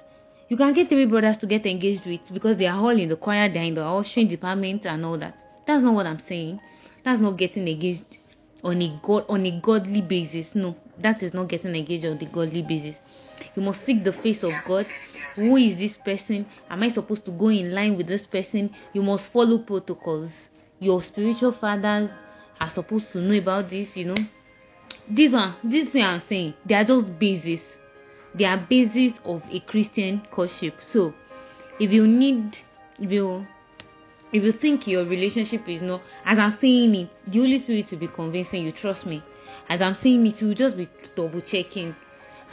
You 0.49 0.57
can 0.57 0.73
get 0.73 0.89
three 0.89 1.05
brothers 1.05 1.37
to 1.39 1.47
get 1.47 1.67
engaged 1.67 2.07
with 2.07 2.33
because 2.33 2.57
they 2.57 2.67
are 2.67 2.79
all 2.79 2.99
in 2.99 3.11
the 3.11 3.17
choir 3.17 3.51
they 3.51 3.61
are 3.61 3.65
in 3.65 3.75
the 3.75 3.85
ushering 3.85 4.29
department 4.29 4.87
and 4.87 5.05
all 5.05 5.19
that. 5.19 5.39
That's 5.67 5.83
not 5.83 5.95
what 5.95 6.07
i'm 6.07 6.19
saying. 6.19 6.59
That's 7.03 7.21
not 7.21 7.37
getting 7.37 7.69
engaged 7.69 8.17
on 8.63 8.81
a 8.81 8.99
god 9.03 9.27
on 9.29 9.45
a 9.45 9.51
godly 9.61 10.01
basis. 10.01 10.55
No 10.55 10.77
that 10.99 11.23
is 11.23 11.35
not 11.35 11.49
getting 11.49 11.77
engaged 11.77 12.07
on 12.07 12.17
the 12.17 12.27
godly 12.27 12.63
basis. 12.63 13.03
You 13.55 13.63
must 13.63 13.83
seek 13.83 14.03
the 14.03 14.13
face 14.13 14.43
of 14.43 14.55
god. 14.67 14.87
Who 15.35 15.57
is 15.59 15.77
this 15.77 15.99
person? 15.99 16.47
Am 16.71 16.83
i 16.83 16.89
supposed 16.89 17.27
to 17.27 17.31
go 17.31 17.49
in 17.49 17.75
line 17.75 17.95
with 17.95 18.07
this 18.07 18.25
person? 18.25 18.71
You 18.95 19.03
must 19.03 19.31
follow 19.31 19.59
protocols 19.59 20.49
your 20.85 21.01
spiritual 21.01 21.51
fathers 21.53 22.11
are 22.61 22.69
supposed 22.69 23.11
to 23.13 23.19
know 23.19 23.37
about 23.37 23.69
this 23.69 23.97
you 23.97 24.05
know? 24.05 24.17
This 25.09 25.33
one 25.33 25.55
this 25.65 25.91
thing 25.91 26.05
i'm 26.05 26.21
saying 26.21 26.55
they 26.65 26.75
are 26.75 26.85
just 26.85 27.19
basis. 27.19 27.79
They 28.35 28.45
are 28.45 28.57
basis 28.57 29.21
of 29.25 29.43
a 29.53 29.61
christian 29.61 30.21
courtship. 30.31 30.81
So 30.81 31.15
if 31.81 31.93
you 31.93 32.07
need 32.07 32.59
if 33.01 33.11
you 33.11 33.47
if 34.33 34.43
you 34.43 34.53
think 34.53 34.87
your 34.87 35.05
relationship 35.05 35.69
is 35.69 35.81
not 35.81 36.03
as 36.25 36.39
i'm 36.39 36.53
saying 36.53 36.95
it 36.95 37.09
the 37.27 37.39
holy 37.39 37.59
spirit 37.59 37.91
will 37.91 37.99
be 37.99 38.09
convincing 38.09 38.65
you 38.65 38.73
trust 38.73 39.07
me. 39.07 39.23
As 39.69 39.81
i'm 39.81 39.95
saying 39.95 40.27
it 40.27 40.41
you 40.41 40.49
will 40.49 40.55
just 40.55 40.77
be 40.77 40.89
double 41.15 41.41
checking. 41.41 41.95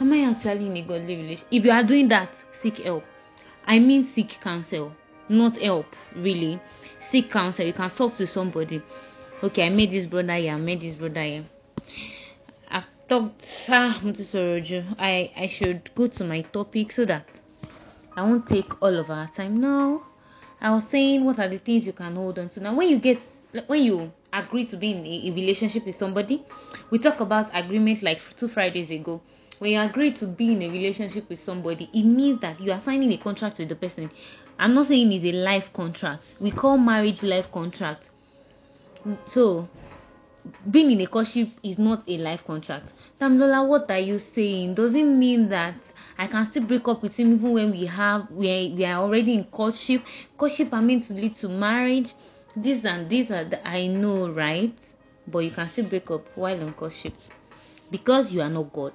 Am 0.00 0.12
i 0.12 0.22
actually 0.24 0.66
in 0.66 0.76
a 0.76 0.82
godly 0.82 1.16
relationship? 1.16 1.48
If 1.50 1.64
you 1.64 1.70
are 1.70 1.82
doing 1.82 2.08
that 2.08 2.34
seek 2.48 2.78
help. 2.78 3.04
I 3.66 3.78
mean 3.78 4.04
seek 4.04 4.40
counsel 4.40 4.94
not 5.32 5.56
help 5.58 5.86
really. 6.14 6.60
Seek 7.00 7.30
counsel. 7.30 7.66
You 7.66 7.72
can 7.72 7.90
talk 7.90 8.14
to 8.14 8.26
somebody. 8.26 8.80
Okay 9.42 9.66
i 9.66 9.70
met 9.70 9.90
this 9.90 10.06
brother 10.06 10.34
here 10.34 10.52
i 10.52 10.56
met 10.56 10.78
this 10.78 10.94
brother 10.94 11.20
here. 11.20 11.44
I've 12.70 12.86
talked 13.08 13.42
ah 13.70 14.00
i 14.98 15.32
i 15.36 15.46
should 15.46 15.92
go 15.96 16.06
to 16.06 16.22
my 16.22 16.42
topic 16.42 16.92
so 16.92 17.04
that 17.06 17.26
i 18.16 18.22
won't 18.22 18.46
take 18.46 18.80
all 18.80 18.96
of 18.96 19.10
our 19.10 19.26
time. 19.26 19.60
Now 19.60 20.02
i 20.60 20.70
was 20.70 20.86
saying 20.88 21.24
what 21.24 21.40
are 21.40 21.48
the 21.48 21.58
things 21.58 21.88
you 21.88 21.92
can 21.92 22.14
hold 22.14 22.38
on 22.38 22.46
to? 22.46 22.60
Now 22.60 22.72
when 22.76 22.88
you 22.88 22.98
get 23.00 23.18
when 23.66 23.82
you 23.82 24.12
agree 24.32 24.64
to 24.66 24.76
be 24.76 24.92
in 24.92 25.04
a, 25.04 25.28
a 25.28 25.32
relationship 25.32 25.86
with 25.86 25.96
somebody 25.96 26.44
we 26.90 27.00
talk 27.00 27.18
about 27.18 27.50
agreement 27.52 28.00
like 28.00 28.20
two 28.36 28.46
fridays 28.46 28.90
ago. 28.90 29.20
When 29.58 29.72
you 29.72 29.80
agree 29.80 30.12
to 30.12 30.26
be 30.28 30.52
in 30.52 30.62
a 30.62 30.68
relationship 30.68 31.28
with 31.28 31.40
somebody 31.40 31.90
it 31.92 32.04
means 32.04 32.38
that 32.38 32.60
you 32.60 32.70
are 32.70 32.78
signing 32.78 33.12
a 33.12 33.16
contract 33.16 33.58
with 33.58 33.70
the 33.70 33.76
person 33.76 34.08
i'm 34.62 34.74
not 34.74 34.86
saying 34.86 35.12
it's 35.12 35.24
a 35.24 35.32
life 35.32 35.72
contract. 35.72 36.22
We 36.40 36.52
call 36.52 36.78
marriage 36.78 37.24
life 37.24 37.50
contract. 37.50 38.08
So 39.24 39.68
being 40.70 40.92
in 40.92 41.00
a 41.00 41.06
courtship 41.06 41.48
is 41.64 41.80
not 41.80 42.04
a 42.06 42.16
life 42.18 42.46
contract. 42.46 42.92
Damilola 43.20 43.66
what 43.66 43.90
are 43.90 43.98
you 43.98 44.18
saying? 44.18 44.74
Does 44.74 44.94
it 44.94 45.02
mean 45.02 45.48
that 45.48 45.74
I 46.16 46.28
can 46.28 46.46
still 46.46 46.62
break 46.62 46.86
up 46.86 47.02
with 47.02 47.18
him 47.18 47.32
even 47.32 47.52
when 47.52 47.70
we 47.72 47.86
have 47.86 48.30
we 48.30 48.48
are, 48.48 48.76
we 48.76 48.84
are 48.84 49.02
already 49.02 49.34
in 49.34 49.44
courtship? 49.44 50.02
Courtship 50.36 50.72
are 50.72 50.82
meant 50.82 51.08
to 51.08 51.14
lead 51.14 51.34
to 51.38 51.48
marriage. 51.48 52.12
This 52.54 52.84
and 52.84 53.08
this 53.08 53.32
are 53.32 53.44
the, 53.44 53.66
I 53.66 53.88
know 53.88 54.30
right? 54.30 54.74
But 55.26 55.40
you 55.40 55.50
can 55.50 55.68
still 55.70 55.86
break 55.86 56.08
up 56.12 56.36
while 56.36 56.60
in 56.60 56.72
courtship. 56.72 57.14
Because 57.90 58.32
you 58.32 58.40
are 58.40 58.48
not 58.48 58.72
God. 58.72 58.92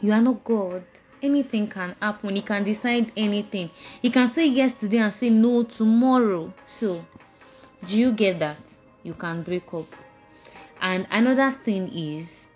You 0.00 0.12
are 0.12 0.22
not 0.22 0.44
God 0.44 0.84
anything 1.26 1.68
can 1.68 1.94
happen. 2.00 2.36
He 2.36 2.42
can 2.42 2.64
decide 2.64 3.12
anything. 3.16 3.70
He 4.00 4.10
can 4.10 4.28
say 4.28 4.46
yes 4.46 4.74
today 4.74 4.98
and 4.98 5.12
say 5.12 5.30
no 5.30 5.62
tomorrow. 5.64 6.52
So 6.64 7.04
do 7.84 7.98
you 7.98 8.12
get 8.12 8.38
that? 8.38 8.56
You 9.02 9.14
can 9.14 9.42
break 9.42 9.72
up. 9.74 9.86
And 10.80 11.06
another 11.10 11.50
thing 11.50 11.88
is 11.94 12.46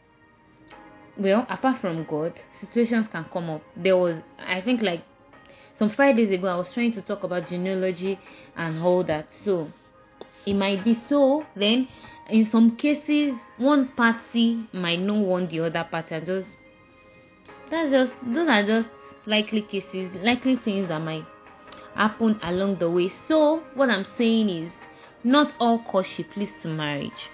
well 1.17 1.47
apart 1.50 1.77
from 1.77 2.05
god 2.05 2.33
situations 2.50 3.09
can 3.09 3.25
come 3.25 3.50
up. 3.50 3.62
There 3.77 3.97
was 3.97 4.23
i 4.39 4.61
think 4.61 4.83
like 4.83 5.03
some 5.75 5.91
fridays 5.91 6.31
ago 6.33 6.49
i 6.49 6.57
was 6.57 6.73
trying 6.73 6.93
to 6.93 7.03
talk 7.03 7.25
about 7.25 7.47
genealogy 7.47 8.19
and 8.57 8.81
all 8.83 9.05
that. 9.05 9.31
So 9.33 9.71
it 10.47 10.55
might 10.55 10.83
be 10.83 10.95
so. 10.95 11.47
Then 11.55 11.89
in 12.29 12.45
some 12.45 12.77
cases 12.77 13.39
one 13.57 13.89
party 13.89 14.67
might 14.73 15.00
not 15.00 15.19
want 15.19 15.50
the 15.50 15.61
other 15.61 15.85
party 15.85 16.15
and 16.15 16.27
just 16.27 16.57
that's 17.71 17.91
just 17.91 18.35
those 18.35 18.49
are 18.49 18.62
just 18.62 18.91
likely 19.27 19.62
cases 19.62 20.12
likely 20.23 20.57
things 20.57 20.89
that 20.89 21.00
might 21.00 21.25
happen 21.95 22.39
along 22.43 22.77
the 22.77 22.91
way 22.91 23.09
so 23.09 23.59
what 23.75 23.91
i'm 23.91 24.05
saying 24.05 24.49
is 24.49 24.89
not 25.23 25.55
all 25.61 25.79
courtship 25.79 26.37
leads 26.37 26.62
to 26.62 26.69
marriage 26.69 27.29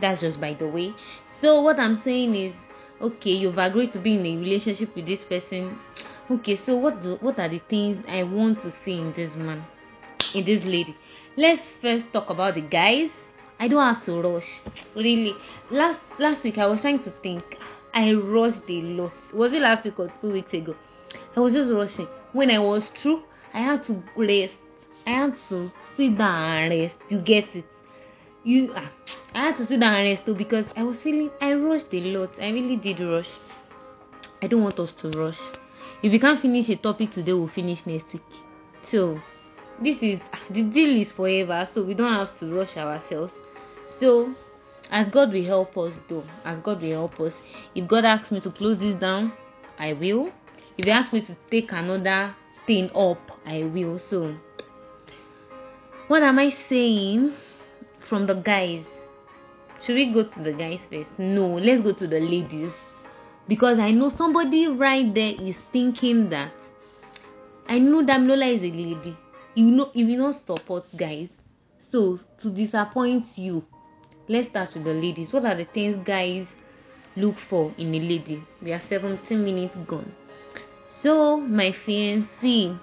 that's 0.00 0.20
just 0.20 0.40
by 0.40 0.52
the 0.54 0.66
way 0.66 0.92
so 1.24 1.60
what 1.60 1.78
i'm 1.78 1.96
saying 1.96 2.34
is 2.34 2.68
okay 3.00 3.32
you've 3.32 3.58
agreed 3.58 3.90
to 3.90 3.98
be 3.98 4.16
in 4.16 4.26
a 4.26 4.36
relationship 4.38 4.94
with 4.94 5.06
this 5.06 5.24
person 5.24 5.78
okay 6.30 6.54
so 6.54 6.76
what 6.76 7.00
do 7.00 7.16
what 7.16 7.38
are 7.38 7.48
the 7.48 7.58
things 7.58 8.04
i 8.08 8.22
want 8.22 8.58
to 8.58 8.70
see 8.70 8.98
in 8.98 9.12
this 9.12 9.36
man 9.36 9.64
in 10.34 10.44
this 10.44 10.64
lady 10.64 10.94
let's 11.36 11.68
first 11.68 12.12
talk 12.12 12.30
about 12.30 12.54
the 12.54 12.60
guys 12.60 13.34
I 13.60 13.68
don't 13.68 13.82
have 13.82 14.02
to 14.04 14.22
rush. 14.22 14.62
Really. 14.96 15.34
Last 15.70 16.00
last 16.18 16.42
week 16.44 16.56
I 16.56 16.66
was 16.66 16.80
trying 16.80 16.98
to 17.00 17.10
think. 17.10 17.58
I 17.92 18.14
rushed 18.14 18.68
a 18.68 18.82
lot. 18.82 19.12
Was 19.34 19.52
it 19.52 19.62
last 19.62 19.84
week 19.84 19.98
or 19.98 20.08
two 20.08 20.32
weeks 20.32 20.54
ago? 20.54 20.76
I 21.36 21.40
was 21.40 21.54
just 21.54 21.72
rushing. 21.72 22.06
When 22.32 22.50
I 22.50 22.58
was 22.58 22.88
through, 22.90 23.24
I 23.52 23.58
had 23.58 23.82
to 23.82 24.02
rest. 24.16 24.60
I 25.06 25.10
had 25.10 25.36
to 25.48 25.72
sit 25.76 26.16
down 26.16 26.58
and 26.58 26.80
rest. 26.80 26.98
You 27.08 27.18
get 27.18 27.54
it? 27.56 27.64
You 28.44 28.72
ah, 28.76 28.90
I 29.34 29.38
had 29.38 29.56
to 29.56 29.66
sit 29.66 29.80
down 29.80 29.94
and 29.94 30.08
rest 30.08 30.26
too 30.26 30.34
because 30.34 30.72
I 30.76 30.84
was 30.84 31.02
feeling 31.02 31.30
I 31.40 31.54
rushed 31.54 31.92
a 31.92 32.00
lot. 32.16 32.40
I 32.40 32.50
really 32.50 32.76
did 32.76 33.00
rush. 33.00 33.38
I 34.42 34.46
don't 34.46 34.62
want 34.62 34.78
us 34.78 34.94
to 34.94 35.10
rush. 35.10 35.50
If 36.02 36.12
we 36.12 36.18
can't 36.18 36.38
finish 36.38 36.68
a 36.70 36.76
topic 36.76 37.10
today, 37.10 37.32
we'll 37.32 37.48
finish 37.48 37.86
next 37.86 38.12
week. 38.12 38.22
So 38.80 39.20
this 39.80 40.02
is 40.02 40.20
the 40.48 40.62
deal 40.62 40.96
is 40.96 41.12
forever, 41.12 41.66
so 41.66 41.82
we 41.82 41.94
don't 41.94 42.12
have 42.12 42.38
to 42.38 42.46
rush 42.54 42.76
ourselves. 42.76 43.38
So 43.88 44.30
as 44.90 45.08
God 45.08 45.32
will 45.32 45.44
help 45.44 45.76
us 45.78 46.00
though, 46.08 46.24
as 46.44 46.58
God 46.58 46.82
will 46.82 46.90
help 46.90 47.20
us. 47.20 47.40
If 47.74 47.86
God 47.86 48.04
asks 48.04 48.32
me 48.32 48.40
to 48.40 48.50
close 48.50 48.78
this 48.78 48.94
down, 48.94 49.32
I 49.78 49.92
will. 49.92 50.32
If 50.76 50.84
He 50.84 50.90
asks 50.90 51.12
me 51.12 51.20
to 51.22 51.34
take 51.50 51.72
another 51.72 52.34
thing 52.66 52.90
up, 52.94 53.38
I 53.46 53.64
will. 53.64 53.98
So 53.98 54.34
what 56.08 56.22
am 56.22 56.38
I 56.38 56.50
saying 56.50 57.32
from 57.98 58.26
the 58.26 58.34
guys? 58.34 59.14
Should 59.80 59.94
we 59.94 60.06
go 60.06 60.24
to 60.24 60.40
the 60.40 60.52
guys 60.52 60.86
first? 60.86 61.18
No, 61.18 61.46
let's 61.46 61.82
go 61.82 61.92
to 61.92 62.06
the 62.06 62.20
ladies. 62.20 62.72
Because 63.48 63.78
I 63.78 63.92
know 63.92 64.08
somebody 64.08 64.68
right 64.68 65.12
there 65.14 65.34
is 65.40 65.60
thinking 65.60 66.28
that 66.30 66.52
I 67.68 67.78
know 67.78 68.02
that 68.02 68.20
Lola 68.20 68.46
is 68.46 68.62
a 68.62 68.70
lady. 68.70 69.16
You 69.54 69.70
know, 69.70 69.90
you 69.94 70.06
will 70.06 70.26
not 70.26 70.44
support 70.44 70.84
guys. 70.96 71.28
So 71.92 72.18
to 72.40 72.50
disappoint 72.50 73.26
you, 73.36 73.64
let's 74.30 74.48
start 74.48 74.72
with 74.74 74.84
the 74.84 74.94
ladies. 74.94 75.32
What 75.32 75.44
are 75.44 75.56
the 75.56 75.64
things 75.64 75.96
guys 75.96 76.56
look 77.16 77.36
for 77.36 77.74
in 77.76 77.92
a 77.92 77.98
lady? 77.98 78.40
We 78.62 78.72
are 78.72 78.78
17 78.78 79.44
minutes 79.44 79.74
gone. 79.88 80.12
So 80.86 81.36
my 81.36 81.70
fiancé, 81.70 82.78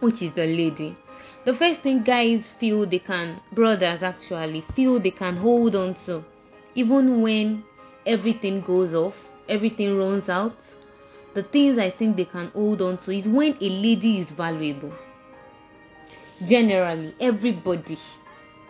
which 0.00 0.22
is 0.22 0.32
the 0.32 0.46
lady, 0.46 0.96
the 1.44 1.52
first 1.52 1.82
thing 1.82 2.02
guys 2.02 2.48
feel 2.48 2.86
they 2.86 2.98
can, 2.98 3.38
brothers 3.52 4.02
actually 4.02 4.62
feel 4.62 4.98
they 4.98 5.10
can 5.10 5.36
hold 5.36 5.76
on 5.76 5.92
to, 6.06 6.24
even 6.74 7.20
when 7.20 7.62
everything 8.06 8.62
goes 8.62 8.94
off, 8.94 9.30
everything 9.50 9.98
runs 9.98 10.30
out. 10.30 10.56
The 11.34 11.42
things 11.42 11.76
I 11.76 11.90
think 11.90 12.16
they 12.16 12.24
can 12.24 12.48
hold 12.52 12.80
on 12.80 12.96
to 12.98 13.10
is 13.10 13.28
when 13.28 13.54
a 13.60 13.68
lady 13.68 14.18
is 14.20 14.32
valuable. 14.32 14.94
Generally, 16.42 17.14
everybody, 17.20 17.98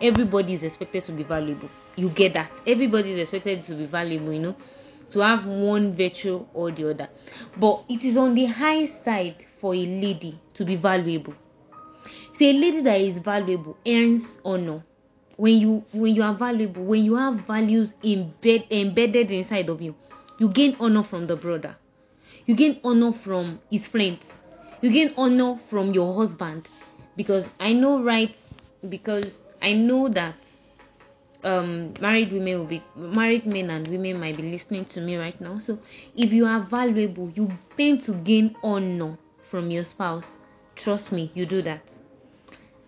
everybody 0.01 0.53
is 0.53 0.63
expected 0.63 1.03
to 1.03 1.11
be 1.11 1.23
valuable. 1.23 1.69
You 1.95 2.09
get 2.09 2.33
that? 2.33 2.51
Everybody 2.65 3.11
is 3.13 3.21
expected 3.21 3.65
to 3.65 3.75
be 3.75 3.85
valuable, 3.85 4.33
you 4.33 4.39
know, 4.39 4.55
to 5.11 5.19
have 5.19 5.45
one 5.45 5.93
virtue 5.93 6.45
or 6.53 6.71
the 6.71 6.89
other. 6.91 7.09
But 7.57 7.83
it 7.89 8.03
is 8.03 8.17
on 8.17 8.35
the 8.35 8.45
high 8.45 8.85
side 8.85 9.35
for 9.59 9.73
a 9.73 9.85
lady 9.85 10.39
to 10.53 10.65
be 10.65 10.75
valuable 10.75 11.33
See, 12.39 12.51
a 12.51 12.53
lady 12.53 12.79
that 12.79 13.01
is 13.01 13.19
valuable 13.19 13.77
earns 13.85 14.39
honor. 14.45 14.81
When 15.35 15.57
you 15.57 15.83
when 15.91 16.15
you 16.15 16.23
are 16.23 16.33
valuable, 16.33 16.83
when 16.85 17.03
you 17.03 17.15
have 17.15 17.33
values 17.41 17.95
embed, 18.01 18.63
embedded 18.71 19.29
inside 19.29 19.67
of 19.67 19.81
you, 19.81 19.93
you 20.37 20.47
gain 20.47 20.77
honor 20.79 21.03
from 21.03 21.27
the 21.27 21.35
brother. 21.35 21.75
You 22.45 22.55
gain 22.55 22.79
honor 22.81 23.11
from 23.11 23.59
his 23.69 23.89
friends. 23.89 24.39
You 24.81 24.89
gain 24.89 25.13
honor 25.17 25.57
from 25.57 25.93
your 25.93 26.15
husband. 26.15 26.65
Because 27.17 27.55
I 27.59 27.73
know 27.73 28.01
right 28.01 28.33
because 28.87 29.39
I 29.61 29.73
know 29.73 30.07
that 30.09 30.35
um 31.43 31.93
married 32.01 32.31
women 32.33 32.59
will 32.59 32.65
be 32.65 32.83
married 32.95 33.45
men 33.45 33.69
and 33.69 33.87
women 33.87 34.19
might 34.19 34.35
be 34.37 34.43
listening 34.51 34.85
to 34.85 35.01
me 35.01 35.15
right 35.17 35.39
now. 35.39 35.55
So 35.55 35.79
if 36.15 36.31
you 36.33 36.45
are 36.45 36.59
valuable, 36.59 37.29
you 37.29 37.51
tend 37.77 38.03
to 38.05 38.13
gain 38.13 38.55
honor 38.63 39.17
from 39.43 39.71
your 39.71 39.83
spouse. 39.83 40.37
Trust 40.75 41.11
me, 41.11 41.31
you 41.33 41.45
do 41.45 41.61
that 41.63 41.93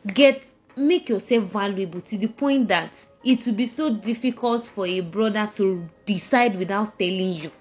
get 0.07 0.47
make 0.75 1.09
yourself 1.09 1.43
valuable 1.45 2.01
to 2.01 2.17
the 2.17 2.27
point 2.27 2.67
that 2.67 2.97
it 3.23 3.45
will 3.45 3.53
be 3.53 3.67
so 3.67 3.93
difficult 3.95 4.65
for 4.65 4.87
a 4.87 5.01
brother 5.01 5.47
to 5.55 5.87
decide 6.05 6.55
without 6.57 6.97
telling 6.97 7.33
you 7.33 7.51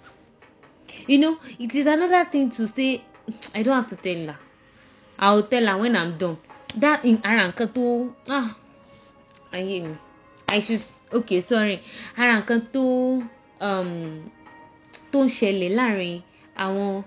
you 1.06 1.18
know 1.18 1.38
it 1.58 1.74
is 1.74 1.86
another 1.86 2.24
thing 2.24 2.50
to 2.50 2.66
say 2.66 3.02
i 3.54 3.62
don't 3.62 3.74
have 3.76 3.88
to 3.88 3.96
tell 3.96 4.26
her 4.32 4.38
i 5.18 5.34
will 5.34 5.42
tell 5.42 5.66
her 5.66 5.76
when 5.78 5.96
i'm 5.96 6.16
done 6.16 6.36
that 6.76 7.04
in 7.04 7.20
ara 7.24 7.52
nǹkan 7.52 8.12
ah 8.28 8.56
ayé 9.56 9.76
mi 9.86 9.94
i 10.48 10.60
should 10.64 10.82
okay 11.12 11.40
sorry 11.40 11.76
ara 12.20 12.32
nǹkan 12.40 12.60
tó 12.74 12.82
um, 13.66 13.90
tó 15.12 15.18
ń 15.24 15.28
ṣẹlẹ̀ 15.38 15.70
láàárín 15.78 16.16
àwọn 16.64 17.02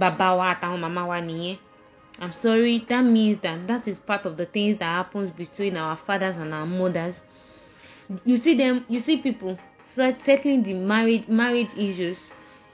bàbá 0.00 0.26
wa 0.38 0.44
àtàwọn 0.52 0.80
màmá 0.84 1.02
wa 1.10 1.18
nìyẹn 1.28 1.56
I'm 2.20 2.32
sorry, 2.32 2.78
that 2.88 3.02
means 3.04 3.40
that 3.40 3.66
that 3.66 3.88
is 3.88 3.98
part 3.98 4.24
of 4.24 4.36
the 4.36 4.46
things 4.46 4.76
that 4.76 4.84
happens 4.86 5.30
between 5.30 5.76
our 5.76 5.96
fathers 5.96 6.38
and 6.38 6.54
our 6.54 6.64
mothers. 6.66 7.24
You 8.24 8.36
see 8.36 8.54
them, 8.56 8.84
you 8.88 9.00
see 9.00 9.16
people 9.20 9.58
settling 9.82 10.62
the 10.62 10.74
marriage 10.74 11.26
marriage 11.28 11.74
issues 11.76 12.20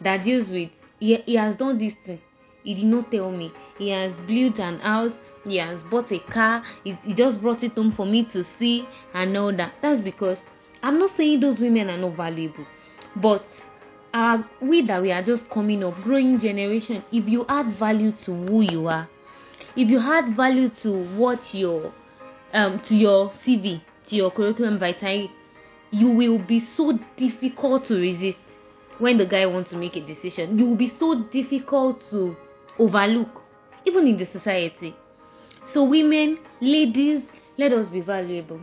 that 0.00 0.24
deals 0.24 0.48
with 0.48 0.70
he, 0.98 1.16
he 1.24 1.36
has 1.36 1.56
done 1.56 1.78
this 1.78 1.94
thing. 1.94 2.20
He 2.62 2.74
did 2.74 2.84
not 2.84 3.10
tell 3.10 3.30
me. 3.30 3.50
He 3.78 3.88
has 3.88 4.12
built 4.12 4.60
an 4.60 4.78
house. 4.80 5.18
He 5.44 5.56
has 5.56 5.84
bought 5.84 6.10
a 6.12 6.18
car. 6.18 6.62
He, 6.84 6.92
he 7.04 7.14
just 7.14 7.40
brought 7.40 7.62
it 7.62 7.72
home 7.72 7.90
for 7.90 8.06
me 8.06 8.24
to 8.26 8.44
see 8.44 8.86
and 9.14 9.36
all 9.36 9.52
that. 9.52 9.74
That's 9.80 10.00
because 10.00 10.44
I'm 10.82 10.98
not 10.98 11.10
saying 11.10 11.40
those 11.40 11.60
women 11.60 11.90
are 11.90 11.96
not 11.96 12.12
valuable, 12.12 12.66
but 13.16 13.44
uh, 14.12 14.42
we 14.60 14.82
that 14.82 15.02
we 15.02 15.12
are 15.12 15.22
just 15.22 15.48
coming 15.48 15.84
up, 15.84 15.94
growing 16.02 16.38
generation. 16.38 17.04
If 17.12 17.28
you 17.28 17.44
add 17.48 17.66
value 17.66 18.12
to 18.12 18.32
who 18.32 18.62
you 18.62 18.88
are, 18.88 19.08
if 19.76 19.88
you 19.88 19.98
add 19.98 20.28
value 20.34 20.68
to 20.68 21.04
what 21.14 21.54
your 21.54 21.92
um 22.52 22.80
to 22.80 22.96
your 22.96 23.28
cv 23.28 23.80
to 24.04 24.16
your 24.16 24.30
curriculum 24.30 24.78
vitae 24.78 25.30
you 25.92 26.10
will 26.10 26.38
be 26.38 26.58
so 26.60 26.98
difficult 27.16 27.84
to 27.84 27.94
resist 27.94 28.40
when 28.98 29.16
the 29.18 29.26
guy 29.26 29.46
wants 29.46 29.70
to 29.70 29.76
make 29.76 29.96
a 29.96 30.00
decision 30.00 30.58
you 30.58 30.68
will 30.68 30.76
be 30.76 30.86
so 30.86 31.22
difficult 31.22 32.02
to 32.10 32.36
overlook 32.78 33.44
even 33.84 34.06
in 34.06 34.16
the 34.16 34.26
society 34.26 34.94
so 35.70 35.84
women 35.84 36.38
ladies 36.60 37.30
let 37.56 37.72
us 37.72 37.86
be 37.88 38.00
valuable. 38.00 38.60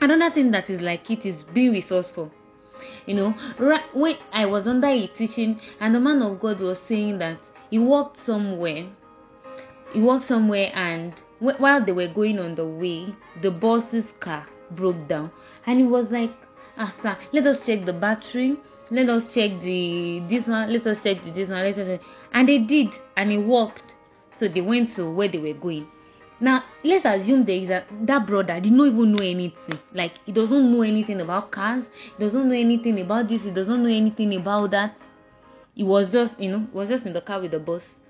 Another 0.00 0.28
thing 0.34 0.50
that 0.50 0.68
is 0.68 0.82
like 0.82 1.10
it 1.10 1.24
is 1.24 1.42
being 1.42 1.72
resourceful. 1.72 2.30
You 3.06 3.14
know 3.14 3.34
right 3.58 3.82
when 3.94 4.16
i 4.32 4.44
was 4.44 4.66
under 4.66 4.88
a 4.88 5.06
teaching 5.06 5.60
and 5.80 5.94
the 5.94 6.00
man 6.00 6.20
of 6.22 6.40
god 6.40 6.58
was 6.58 6.80
saying 6.80 7.18
that 7.18 7.38
he 7.70 7.78
walked 7.78 8.16
somewhere 8.16 8.86
he 9.92 10.00
walked 10.00 10.24
somewhere 10.24 10.70
and 10.74 11.18
while 11.38 11.80
they 11.80 11.92
were 11.92 12.08
going 12.08 12.38
on 12.38 12.56
the 12.56 12.66
way 12.66 13.06
the 13.40 13.50
boss's 13.50 14.12
car 14.12 14.46
broke 14.72 15.06
down. 15.08 15.30
And 15.66 15.78
he 15.78 15.86
was 15.86 16.12
like 16.12 16.34
ah 16.76 16.86
sir 16.86 17.16
let 17.32 17.46
us 17.46 17.64
check 17.66 17.84
the 17.84 17.92
battery. 17.92 18.56
Let 18.90 19.08
us 19.08 19.32
check 19.32 19.58
the 19.60 20.20
this 20.28 20.46
one. 20.46 20.70
Let 20.70 20.86
us 20.86 21.02
check 21.02 21.22
the 21.24 21.30
this 21.30 21.48
one. 21.48 21.60
Let 21.60 21.78
us 21.78 21.88
check. 21.88 22.00
and 22.34 22.48
they 22.48 22.58
did 22.58 22.94
and 23.16 23.30
he 23.30 23.38
walked 23.38 23.94
so 24.30 24.48
they 24.48 24.60
went 24.60 24.88
to 24.96 25.10
where 25.10 25.28
they 25.28 25.38
were 25.38 25.52
going 25.58 25.86
now 26.42 26.64
let's 26.82 27.04
assume 27.04 27.44
there 27.44 27.56
is 27.56 27.70
a 27.70 27.84
that 28.02 28.26
brother 28.26 28.58
did 28.60 28.72
not 28.72 28.88
even 28.88 29.12
know 29.12 29.22
anything. 29.24 29.78
Like 29.94 30.12
he 30.26 30.32
doesn't 30.32 30.72
know 30.72 30.82
anything 30.82 31.20
about 31.20 31.52
cars 31.52 31.84
he 31.94 32.12
doesn't 32.18 32.48
know 32.48 32.54
anything 32.54 33.00
about 33.00 33.28
this 33.28 33.44
he 33.44 33.52
doesn't 33.52 33.80
know 33.80 33.88
anything 33.88 34.34
about 34.34 34.72
that. 34.72 34.96
He 35.74 35.84
was 35.84 36.10
just 36.12 36.40
you 36.40 36.50
know 36.50 36.66
was 36.72 36.88
just 36.88 37.06
in 37.06 37.12
the 37.12 37.20
car 37.20 37.40
with 37.40 37.52
the 37.52 37.60
boss 37.60 38.00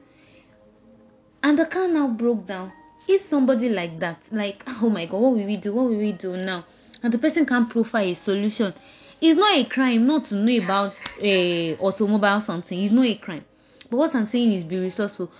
and 1.42 1.59
the 1.59 1.66
car 1.66 1.87
now 1.88 2.09
broke 2.09 2.47
down. 2.47 2.73
If 3.07 3.21
somebody 3.21 3.68
like 3.68 3.99
that 3.99 4.27
like 4.33 4.64
oh 4.83 4.88
my 4.88 5.05
god 5.05 5.21
what 5.21 5.33
will 5.33 5.45
we 5.45 5.59
do? 5.59 5.75
What 5.75 5.90
will 5.90 5.99
we 5.99 6.12
do 6.12 6.35
now? 6.35 6.64
And 7.03 7.12
the 7.12 7.18
person 7.18 7.45
can't 7.45 7.68
profile 7.68 8.07
a 8.09 8.14
solution. 8.14 8.73
It's 9.21 9.37
not 9.38 9.55
a 9.55 9.64
crime 9.64 10.07
not 10.07 10.25
to 10.27 10.37
know 10.37 10.57
about 10.64 10.95
a 11.21 11.77
automobile 11.77 12.40
something. 12.40 12.83
It's 12.83 12.95
not 12.95 13.05
a 13.05 13.14
crime. 13.16 13.45
But 13.90 13.99
what 13.99 14.14
i'm 14.14 14.25
saying 14.25 14.55
is 14.55 14.64
be 14.64 14.79
resourceful 14.79 15.31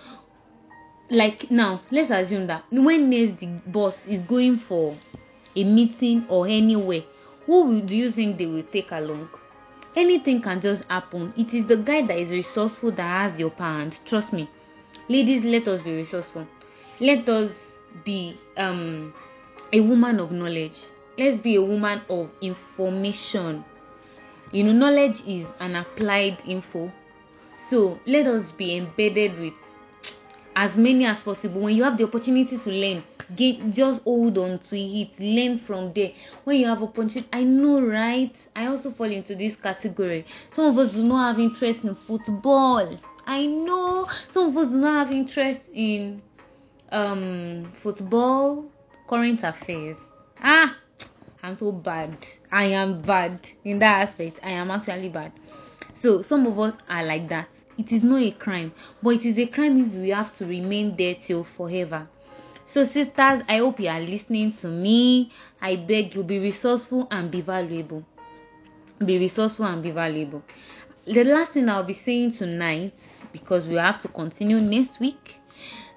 like 1.11 1.51
now 1.51 1.81
let's 1.91 2.11
assume 2.11 2.47
that 2.47 2.65
when 2.71 3.11
next 3.11 3.39
the 3.39 3.47
boss 3.67 4.07
is 4.07 4.23
going 4.23 4.57
for 4.57 4.97
a 5.55 5.65
meeting 5.65 6.25
or 6.29 6.47
anywhere 6.47 7.03
who 7.47 7.81
do 7.81 7.97
you 7.97 8.11
think 8.11 8.39
they 8.39 8.47
will 8.47 8.63
take 8.63 8.93
along? 8.93 9.29
Anything 9.97 10.41
can 10.41 10.61
just 10.61 10.85
happen. 10.85 11.35
It 11.37 11.53
is 11.53 11.67
the 11.67 11.77
guy 11.77 12.03
that 12.03 12.17
is 12.17 12.31
resourceful 12.31 12.93
that 12.93 13.03
has 13.31 13.39
your 13.39 13.51
hand 13.51 13.99
trust 14.07 14.33
me. 14.33 14.49
Ladies 15.09 15.45
let 15.45 15.67
us 15.69 15.83
be 15.83 15.95
resourceful. 15.95 16.47
Let 17.01 17.29
us 17.29 17.79
be 18.05 18.37
um, 18.57 19.13
a 19.73 19.81
woman 19.81 20.21
of 20.21 20.31
knowledge. 20.31 20.85
Let's 21.19 21.37
be 21.37 21.57
a 21.57 21.63
woman 21.63 22.01
of 22.09 22.31
information. 22.41 23.65
You 24.53 24.65
know 24.65 24.73
knowledge 24.73 25.27
is 25.27 25.53
an 25.61 25.77
applied 25.77 26.43
info. 26.47 26.93
So 27.59 27.99
let 28.07 28.27
us 28.27 28.53
be 28.53 28.77
embedded 28.77 29.39
with 29.39 29.72
as 30.55 30.77
many 30.77 31.07
as 31.07 31.23
possible. 31.23 31.61
When 31.63 31.75
you 31.75 31.85
have 31.85 31.97
the 31.97 32.05
opportunity 32.05 32.59
to 32.59 32.71
learn 32.71 33.03
get 33.37 33.69
just 33.71 34.03
hold 34.03 34.39
on 34.39 34.59
to 34.59 34.79
it. 34.79 35.19
Learn 35.19 35.59
from 35.59 35.93
there. 35.93 36.13
When 36.45 36.61
you 36.61 36.67
have 36.67 36.83
opportunity 36.83 37.29
i 37.33 37.45
know 37.45 37.81
right? 37.81 38.35
I 38.55 38.67
also 38.67 38.91
fall 38.91 39.11
into 39.11 39.35
this 39.35 39.57
category. 39.57 40.25
Some 40.51 40.67
of 40.67 40.79
us 40.79 40.93
do 40.93 41.05
not 41.05 41.29
have 41.29 41.41
interest 41.41 41.85
in 41.85 41.95
football. 41.95 42.99
I 43.27 43.47
know. 43.47 44.07
Some 44.31 44.49
of 44.49 44.57
us 44.57 44.71
do 44.73 44.79
not 44.79 45.07
have 45.07 45.15
interest 45.15 45.63
in 45.73 46.23
um 46.91 47.71
football. 47.73 48.67
Current 49.07 49.43
affairs. 49.43 50.11
Ah! 50.43 50.77
I'm 51.43 51.57
so 51.57 51.73
bad. 51.73 52.17
I 52.51 52.67
am 52.67 53.03
bad 53.03 53.39
in 53.65 53.81
that 53.81 54.09
aspect. 54.09 54.41
I 54.45 54.51
am 54.51 54.71
actually 54.71 55.09
bad. 55.09 55.33
So 55.93 56.23
some 56.23 56.47
of 56.47 56.59
us 56.59 56.75
are 56.89 57.05
like 57.05 57.29
that 57.29 57.49
it 57.79 57.93
is 57.93 58.03
not 58.03 58.21
a 58.21 58.31
crime 58.33 58.73
but 59.03 59.11
it 59.11 59.25
is 59.25 59.39
a 59.39 59.47
crime 59.47 59.81
if 59.81 59.93
we 59.93 60.11
have 60.11 60.33
to 60.35 60.47
remain 60.47 60.95
there 60.97 61.15
till 61.15 61.45
forever. 61.45 62.09
So 62.65 62.85
sisters 62.85 63.43
i 63.49 63.59
hope 63.59 63.81
you 63.81 63.89
are 63.89 64.01
listening 64.01 64.53
to 64.53 64.69
me. 64.69 65.31
I 65.61 65.77
beg 65.77 66.15
you 66.15 66.23
be 66.25 66.39
resourceful 66.39 67.09
and 67.11 67.31
be 67.31 67.41
valuable. 67.41 68.05
Be 69.05 69.19
resourceful 69.19 69.67
and 69.67 69.83
be 69.83 69.91
valuable. 69.91 70.43
The 71.05 71.25
last 71.25 71.53
thing 71.53 71.69
i'll 71.69 71.85
be 71.85 71.95
saying 71.95 72.33
tonight 72.33 72.95
because 73.33 73.67
we 73.67 73.75
have 73.77 74.01
to 74.03 74.09
continue 74.09 74.61
next 74.61 75.01
week 75.01 75.39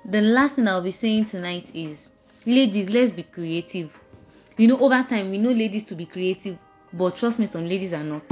the 0.04 0.22
last 0.22 0.56
thing 0.56 0.68
i'll 0.68 0.82
be 0.82 0.92
saying 0.92 1.26
tonight 1.26 1.70
is 1.74 2.10
ladies 2.46 2.90
let's 2.92 3.12
be 3.12 3.24
creative. 3.24 4.00
You 4.58 4.68
know 4.68 4.80
over 4.80 5.04
time 5.04 5.32
we 5.32 5.38
know 5.38 5.52
ladies 5.52 5.84
to 5.86 5.96
be 5.96 6.06
creative 6.06 6.58
but 6.94 7.18
trust 7.18 7.40
me 7.40 7.46
some 7.46 7.68
ladies 7.68 7.94
are 7.94 8.04
not 8.04 8.24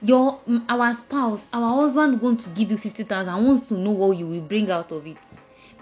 your 0.00 0.40
our 0.68 0.94
spouse 0.94 1.46
our 1.52 1.82
husband 1.82 2.20
going 2.20 2.36
to 2.36 2.48
give 2.50 2.70
you 2.70 2.76
fifty 2.78 3.02
thousand 3.02 3.44
wants 3.44 3.66
to 3.66 3.74
know 3.74 3.90
what 3.90 4.16
you 4.16 4.26
will 4.26 4.40
bring 4.42 4.70
out 4.70 4.90
of 4.92 5.06
it. 5.06 5.16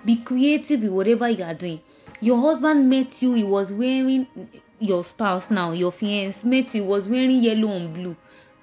Be 0.04 0.16
creative 0.16 0.80
with 0.82 0.90
whatever 0.90 1.28
you 1.28 1.44
are 1.44 1.54
doing. 1.54 1.80
Your 2.20 2.40
husband 2.40 2.88
met 2.88 3.20
you 3.22 3.34
he 3.34 3.44
was 3.44 3.72
wearing 3.72 4.26
your 4.78 5.02
spouse 5.04 5.50
now 5.50 5.72
your 5.72 5.90
fiance 5.92 6.46
met 6.46 6.74
you 6.74 6.82
he 6.82 6.88
was 6.88 7.08
wearing 7.08 7.42
yellow 7.42 7.72
and 7.72 7.92
blue. 7.92 8.16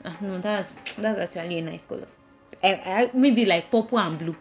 Uh, 0.04 0.12
no 0.22 0.40
that's 0.40 0.74
that's 0.96 1.38
actually 1.38 1.60
a 1.60 1.62
nice 1.62 1.86
color. 1.86 2.08
I, 2.64 2.74
I, 2.86 3.12
maybe 3.14 3.46
like 3.46 3.70
purple 3.70 4.00
and 4.00 4.18
blue. 4.18 4.36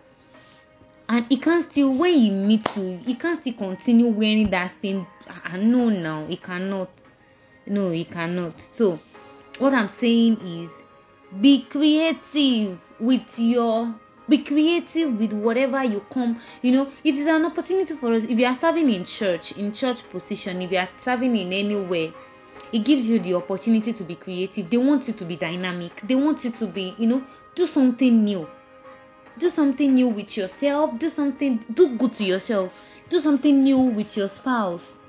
And 1.09 1.27
he 1.29 1.37
can 1.37 1.62
still 1.62 1.92
when 1.94 2.14
he 2.14 2.31
meet 2.31 2.66
you 2.77 2.98
he 3.05 3.14
can 3.14 3.37
still 3.37 3.53
continue 3.55 4.07
wearing 4.09 4.48
that 4.51 4.70
same 4.81 5.07
ah 5.29 5.57
no 5.59 5.90
now 5.90 6.25
he 6.27 6.37
cannot. 6.37 6.88
No 7.66 7.90
he 7.90 8.05
cannot. 8.05 8.59
So 8.59 8.98
what 9.59 9.75
i'm 9.75 9.88
saying 9.88 10.38
is 10.40 10.70
be 11.40 11.62
creative 11.62 12.81
with 13.01 13.38
your 13.38 13.95
be 14.29 14.38
creative 14.38 15.18
with 15.18 15.33
whatever 15.33 15.83
you 15.83 16.01
come 16.11 16.38
you 16.62 16.73
know 16.73 16.90
it 17.03 17.14
is 17.14 17.27
an 17.27 17.45
opportunity 17.45 17.95
for 17.95 18.12
us. 18.12 18.25
If 18.25 18.38
you 18.38 18.47
are 18.47 18.55
serving 18.55 18.88
in 18.92 19.05
church 19.05 19.53
in 19.53 19.73
church 19.73 20.09
position 20.11 20.62
if 20.62 20.71
you 20.71 20.79
are 20.79 20.88
serving 20.97 21.37
in 21.37 21.53
anywhere 21.53 22.12
it 22.73 22.85
gives 22.85 23.09
you 23.09 23.18
the 23.18 23.35
opportunity 23.35 23.92
to 23.92 24.05
be 24.05 24.16
creative. 24.16 24.68
They 24.68 24.79
want 24.79 25.07
you 25.07 25.14
to 25.14 25.25
be 25.25 25.37
dynamic. 25.37 26.01
They 26.03 26.14
want 26.14 26.45
you 26.45 26.51
to 26.53 26.66
be 26.66 26.95
you 26.99 27.07
know 27.07 27.25
do 27.55 27.66
something 27.66 28.25
new. 28.25 28.49
Do 29.38 29.49
something 29.49 29.95
new 29.95 30.09
with 30.09 30.37
yourself. 30.37 30.99
Do 30.99 31.09
something 31.11 31.64
do 31.73 31.97
good 31.97 32.12
to 32.12 32.25
yourself. 32.25 32.73
Do 33.09 33.21
something 33.21 33.62
new 33.62 33.79
with 33.79 34.16
your 34.16 34.29
spouse. 34.29 35.01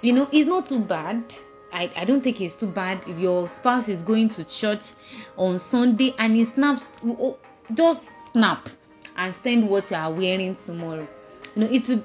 You 0.00 0.12
know 0.12 0.28
it's 0.32 0.48
not 0.48 0.68
too 0.68 0.80
bad 0.80 1.24
I, 1.72 1.90
I 1.96 2.04
don't 2.04 2.22
think 2.22 2.40
it's 2.40 2.58
too 2.58 2.68
bad 2.68 3.06
if 3.06 3.18
your 3.18 3.48
spouse 3.48 3.88
is 3.88 4.02
going 4.02 4.28
to 4.30 4.44
church 4.44 4.92
on 5.36 5.60
Sunday 5.60 6.14
and 6.18 6.34
he 6.34 6.44
snaps 6.44 6.92
oh, 7.04 7.36
just 7.74 8.10
snap 8.32 8.68
and 9.16 9.34
send 9.34 9.68
what 9.68 9.90
you 9.90 9.96
are 9.96 10.12
wearing 10.12 10.54
tomorrow. 10.54 11.06
You 11.54 11.62
know 11.62 11.68
it's 11.70 11.88
it's, 11.88 12.04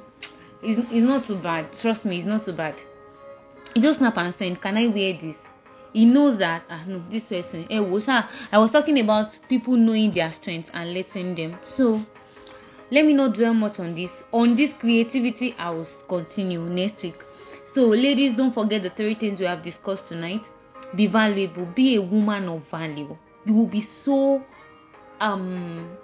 it's 0.63 0.91
not 0.91 1.25
too 1.25 1.37
bad. 1.37 1.71
Trust 1.77 2.05
me 2.05 2.17
it's 2.17 2.25
not 2.25 2.45
too 2.45 2.53
bad. 2.53 2.75
Just 3.75 3.99
snap 3.99 4.17
and 4.17 4.33
send 4.33 4.61
can 4.61 4.77
I 4.77 4.87
wear 4.87 5.13
this? 5.13 5.45
He 5.93 6.05
knows 6.05 6.37
that 6.37 6.63
ah 6.69 6.83
no 6.87 7.03
this 7.09 7.25
person 7.25 7.67
eh 7.69 7.79
wo 7.79 7.99
sha 7.99 8.27
I 8.51 8.57
was 8.57 8.71
talking 8.71 8.99
about 8.99 9.37
people 9.47 9.75
knowing 9.75 10.11
their 10.11 10.31
strengths 10.31 10.71
and 10.73 10.93
letting 10.93 11.35
them. 11.35 11.57
So 11.63 12.01
let 12.89 13.05
me 13.05 13.13
not 13.13 13.33
dwell 13.33 13.53
much 13.53 13.79
on 13.79 13.93
this. 13.93 14.23
On 14.31 14.55
this 14.55 14.73
creativity 14.73 15.55
I 15.57 15.69
will 15.69 15.87
continue 16.07 16.61
next 16.61 17.01
week 17.03 17.21
So, 17.73 17.87
ladies, 17.87 18.35
don't 18.35 18.51
forget 18.51 18.83
the 18.83 18.89
three 18.89 19.13
things 19.13 19.39
we 19.39 19.45
have 19.45 19.61
discussed 19.61 20.09
tonight. 20.09 20.45
Be 20.93 21.07
valuable, 21.07 21.65
be 21.67 21.95
a 21.95 22.01
woman 22.01 22.49
of 22.49 22.69
value. 22.69 23.17
You 23.45 23.53
will 23.53 23.67
be 23.67 23.79
so 23.79 24.43
um 25.21 25.97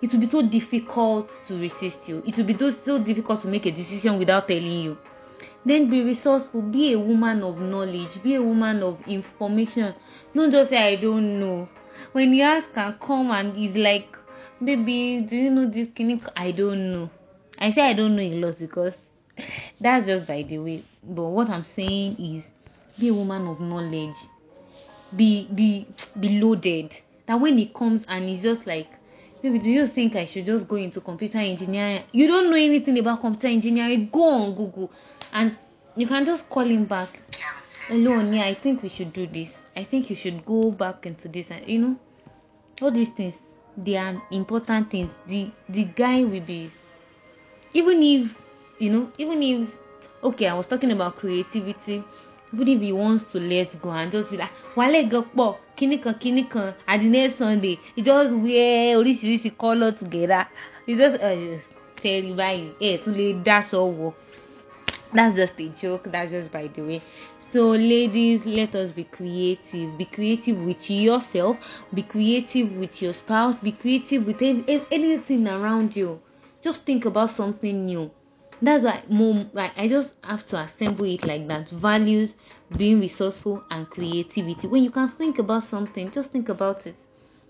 it 0.00 0.10
will 0.10 0.20
be 0.20 0.26
so 0.26 0.40
difficult 0.40 1.30
to 1.48 1.60
resist 1.60 2.08
you. 2.08 2.22
It 2.26 2.34
will 2.38 2.44
be 2.44 2.56
so 2.72 2.98
difficult 2.98 3.42
to 3.42 3.48
make 3.48 3.66
a 3.66 3.70
decision 3.70 4.18
without 4.18 4.48
telling 4.48 4.64
you. 4.64 4.96
Then 5.66 5.90
be 5.90 6.02
resourceful, 6.02 6.62
be 6.62 6.94
a 6.94 6.98
woman 6.98 7.42
of 7.42 7.60
knowledge, 7.60 8.22
be 8.22 8.36
a 8.36 8.42
woman 8.42 8.82
of 8.82 9.06
information. 9.06 9.94
Don't 10.34 10.50
just 10.50 10.70
say 10.70 10.78
I 10.78 10.96
don't 10.96 11.38
know. 11.38 11.68
When 12.12 12.32
you 12.32 12.42
ask 12.42 12.70
and 12.74 12.98
come 12.98 13.30
and 13.32 13.54
he's 13.54 13.76
like, 13.76 14.16
baby, 14.64 15.20
do 15.28 15.36
you 15.36 15.50
know 15.50 15.66
this 15.66 15.90
clinic? 15.90 16.22
I 16.34 16.52
don't 16.52 16.90
know. 16.90 17.10
I 17.58 17.70
say 17.70 17.82
I 17.82 17.92
don't 17.92 18.16
know 18.16 18.22
a 18.22 18.34
lot 18.40 18.58
because 18.58 18.96
that's 19.80 20.06
just 20.06 20.26
by 20.26 20.42
the 20.42 20.58
way. 20.58 20.82
But 21.02 21.24
what 21.24 21.50
i'm 21.50 21.64
saying 21.64 22.16
is 22.18 22.50
be 22.98 23.08
a 23.08 23.14
woman 23.14 23.46
of 23.46 23.60
knowledge 23.60 24.14
be 25.14 25.48
be 25.54 25.86
be 26.18 26.40
loaded. 26.40 26.92
That 27.26 27.40
when 27.40 27.58
it 27.58 27.72
comes 27.74 28.04
and 28.08 28.28
it's 28.28 28.42
just 28.42 28.66
like 28.66 28.88
maybe 29.42 29.58
do 29.58 29.70
you 29.70 29.86
think 29.86 30.16
i 30.16 30.24
should 30.24 30.46
just 30.46 30.66
go 30.66 30.76
into 30.76 31.00
computer 31.00 31.38
engineering? 31.38 32.02
You 32.12 32.26
don't 32.26 32.50
know 32.50 32.56
anything 32.56 32.98
about 32.98 33.20
computer 33.20 33.48
engineering? 33.48 34.08
Go 34.10 34.28
on 34.28 34.54
google. 34.54 34.90
And 35.32 35.56
you 35.96 36.06
can 36.06 36.24
just 36.24 36.48
call 36.48 36.64
him 36.64 36.84
back. 36.84 37.08
Hello 37.88 38.20
yeah 38.20 38.44
i 38.44 38.54
think 38.54 38.82
we 38.82 38.88
should 38.88 39.12
do 39.12 39.26
this. 39.26 39.70
I 39.76 39.84
think 39.84 40.08
you 40.10 40.16
should 40.16 40.44
go 40.44 40.70
back 40.70 41.06
into 41.06 41.28
this 41.28 41.50
and 41.50 41.66
you 41.66 41.78
know 41.78 41.96
all 42.80 42.90
these 42.90 43.10
things 43.10 43.38
they 43.76 43.96
are 43.96 44.20
important 44.30 44.90
things. 44.90 45.14
The 45.26 45.50
the 45.68 45.84
guy 45.84 46.24
will 46.24 46.40
be 46.40 46.70
even 47.74 48.02
if 48.02 48.41
you 48.82 48.90
know 48.92 49.04
even 49.18 49.40
if 49.42 49.78
okay 50.28 50.48
i 50.48 50.54
was 50.54 50.66
talking 50.66 50.90
about 50.90 51.16
creativity 51.16 52.02
even 52.52 52.68
if 52.68 52.80
he 52.80 52.92
wants 52.92 53.24
to 53.32 53.38
let 53.40 53.80
go 53.80 53.90
and 53.90 54.10
just 54.12 54.30
be 54.30 54.36
like 54.36 54.50
wàhálẹ̀ 54.76 55.08
gan 55.10 55.24
pọ̀ 55.36 55.54
kíní 55.76 55.96
kan 56.02 56.14
kíní 56.14 56.42
the 57.00 57.08
next 57.08 57.38
sunday. 57.38 57.78
He 57.96 58.02
just 58.02 58.32
wear 58.36 58.96
oríṣiríṣi 58.98 59.50
colour 59.58 59.92
together. 59.92 60.46
He 60.86 60.96
just 60.96 61.16
tẹ̀rí 62.02 62.34
báyìí 62.36 62.66
ẹ̀ 62.88 62.98
tún 63.02 63.14
lè 63.18 63.26
dáṣọ 63.46 63.78
wọ̀. 63.98 64.12
That's 65.14 65.36
just 65.36 65.60
a 65.60 65.68
joke 65.80 66.04
that's 66.10 66.30
just 66.32 66.50
by 66.52 66.68
the 66.74 66.82
way. 66.82 67.00
So 67.38 67.62
ladies 67.92 68.46
let 68.46 68.74
us 68.74 68.90
be 68.92 69.04
creative. 69.04 69.88
Be 69.98 70.06
creative 70.06 70.58
with 70.66 70.90
yourself 70.90 71.56
be 71.94 72.02
creative 72.02 72.68
with 72.80 72.94
your 73.02 73.12
spouse 73.12 73.56
be 73.66 73.72
creative 73.72 74.26
with 74.26 74.40
anything 74.90 75.46
around 75.46 75.96
you. 75.96 76.20
Just 76.62 76.84
think 76.86 77.04
about 77.04 77.30
something 77.30 77.86
new 77.86 78.10
that's 78.62 78.84
why 78.84 79.02
mom 79.08 79.50
like 79.52 79.76
i 79.76 79.88
just 79.88 80.14
have 80.24 80.46
to 80.46 80.56
assemble 80.56 81.04
it 81.04 81.24
like 81.24 81.46
that. 81.48 81.68
Values 81.68 82.36
being 82.76 83.00
resourceful 83.00 83.64
and 83.70 83.88
creativity. 83.90 84.68
When 84.68 84.84
you 84.84 84.90
can 84.90 85.08
think 85.08 85.38
about 85.38 85.64
something 85.64 86.10
just 86.10 86.30
think 86.30 86.48
about 86.48 86.86
it. 86.86 86.94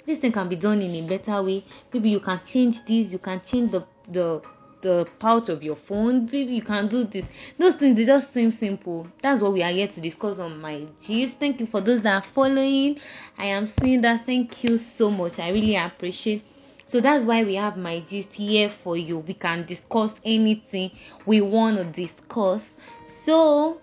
This 0.04 0.18
thing 0.18 0.32
can 0.32 0.48
be 0.48 0.56
done 0.56 0.80
in 0.80 1.04
a 1.04 1.06
better 1.06 1.40
way. 1.42 1.62
Maybe 1.92 2.10
you 2.10 2.20
can 2.20 2.40
change 2.40 2.82
this 2.84 3.12
you 3.12 3.18
can 3.18 3.40
change 3.40 3.70
the 3.70 3.84
the 4.08 4.42
the 4.80 5.06
pouch 5.18 5.48
of 5.48 5.62
your 5.62 5.76
phone. 5.76 6.24
Maybe 6.24 6.54
you 6.54 6.62
can 6.62 6.88
do 6.88 7.04
this. 7.04 7.26
Those 7.56 7.76
things 7.76 7.96
they 7.96 8.04
just 8.04 8.32
seem 8.32 8.50
simple. 8.50 9.06
That's 9.20 9.40
what 9.40 9.52
we 9.52 9.62
are 9.62 9.70
here 9.70 9.86
to 9.86 10.00
discuss 10.00 10.38
on 10.38 10.60
my 10.60 10.86
gist. 11.00 11.36
Thank 11.38 11.60
you 11.60 11.66
for 11.66 11.80
those 11.80 12.00
that 12.02 12.14
are 12.16 12.26
following. 12.26 12.98
I 13.38 13.46
am 13.46 13.66
seeing 13.66 14.00
that. 14.00 14.26
Thank 14.26 14.64
you 14.64 14.78
so 14.78 15.10
much. 15.10 15.38
I 15.38 15.50
really 15.50 15.76
appreciate 15.76 16.44
so 16.92 17.00
that's 17.00 17.24
why 17.24 17.42
we 17.42 17.54
have 17.54 17.78
my 17.78 18.00
gist 18.00 18.34
here 18.34 18.68
for 18.68 18.98
you. 18.98 19.20
We 19.20 19.32
can 19.32 19.64
discuss 19.64 20.20
anything 20.22 20.90
we 21.24 21.40
want 21.40 21.78
to 21.78 21.84
discuss. 21.84 22.74
So 23.06 23.80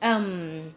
um 0.00 0.72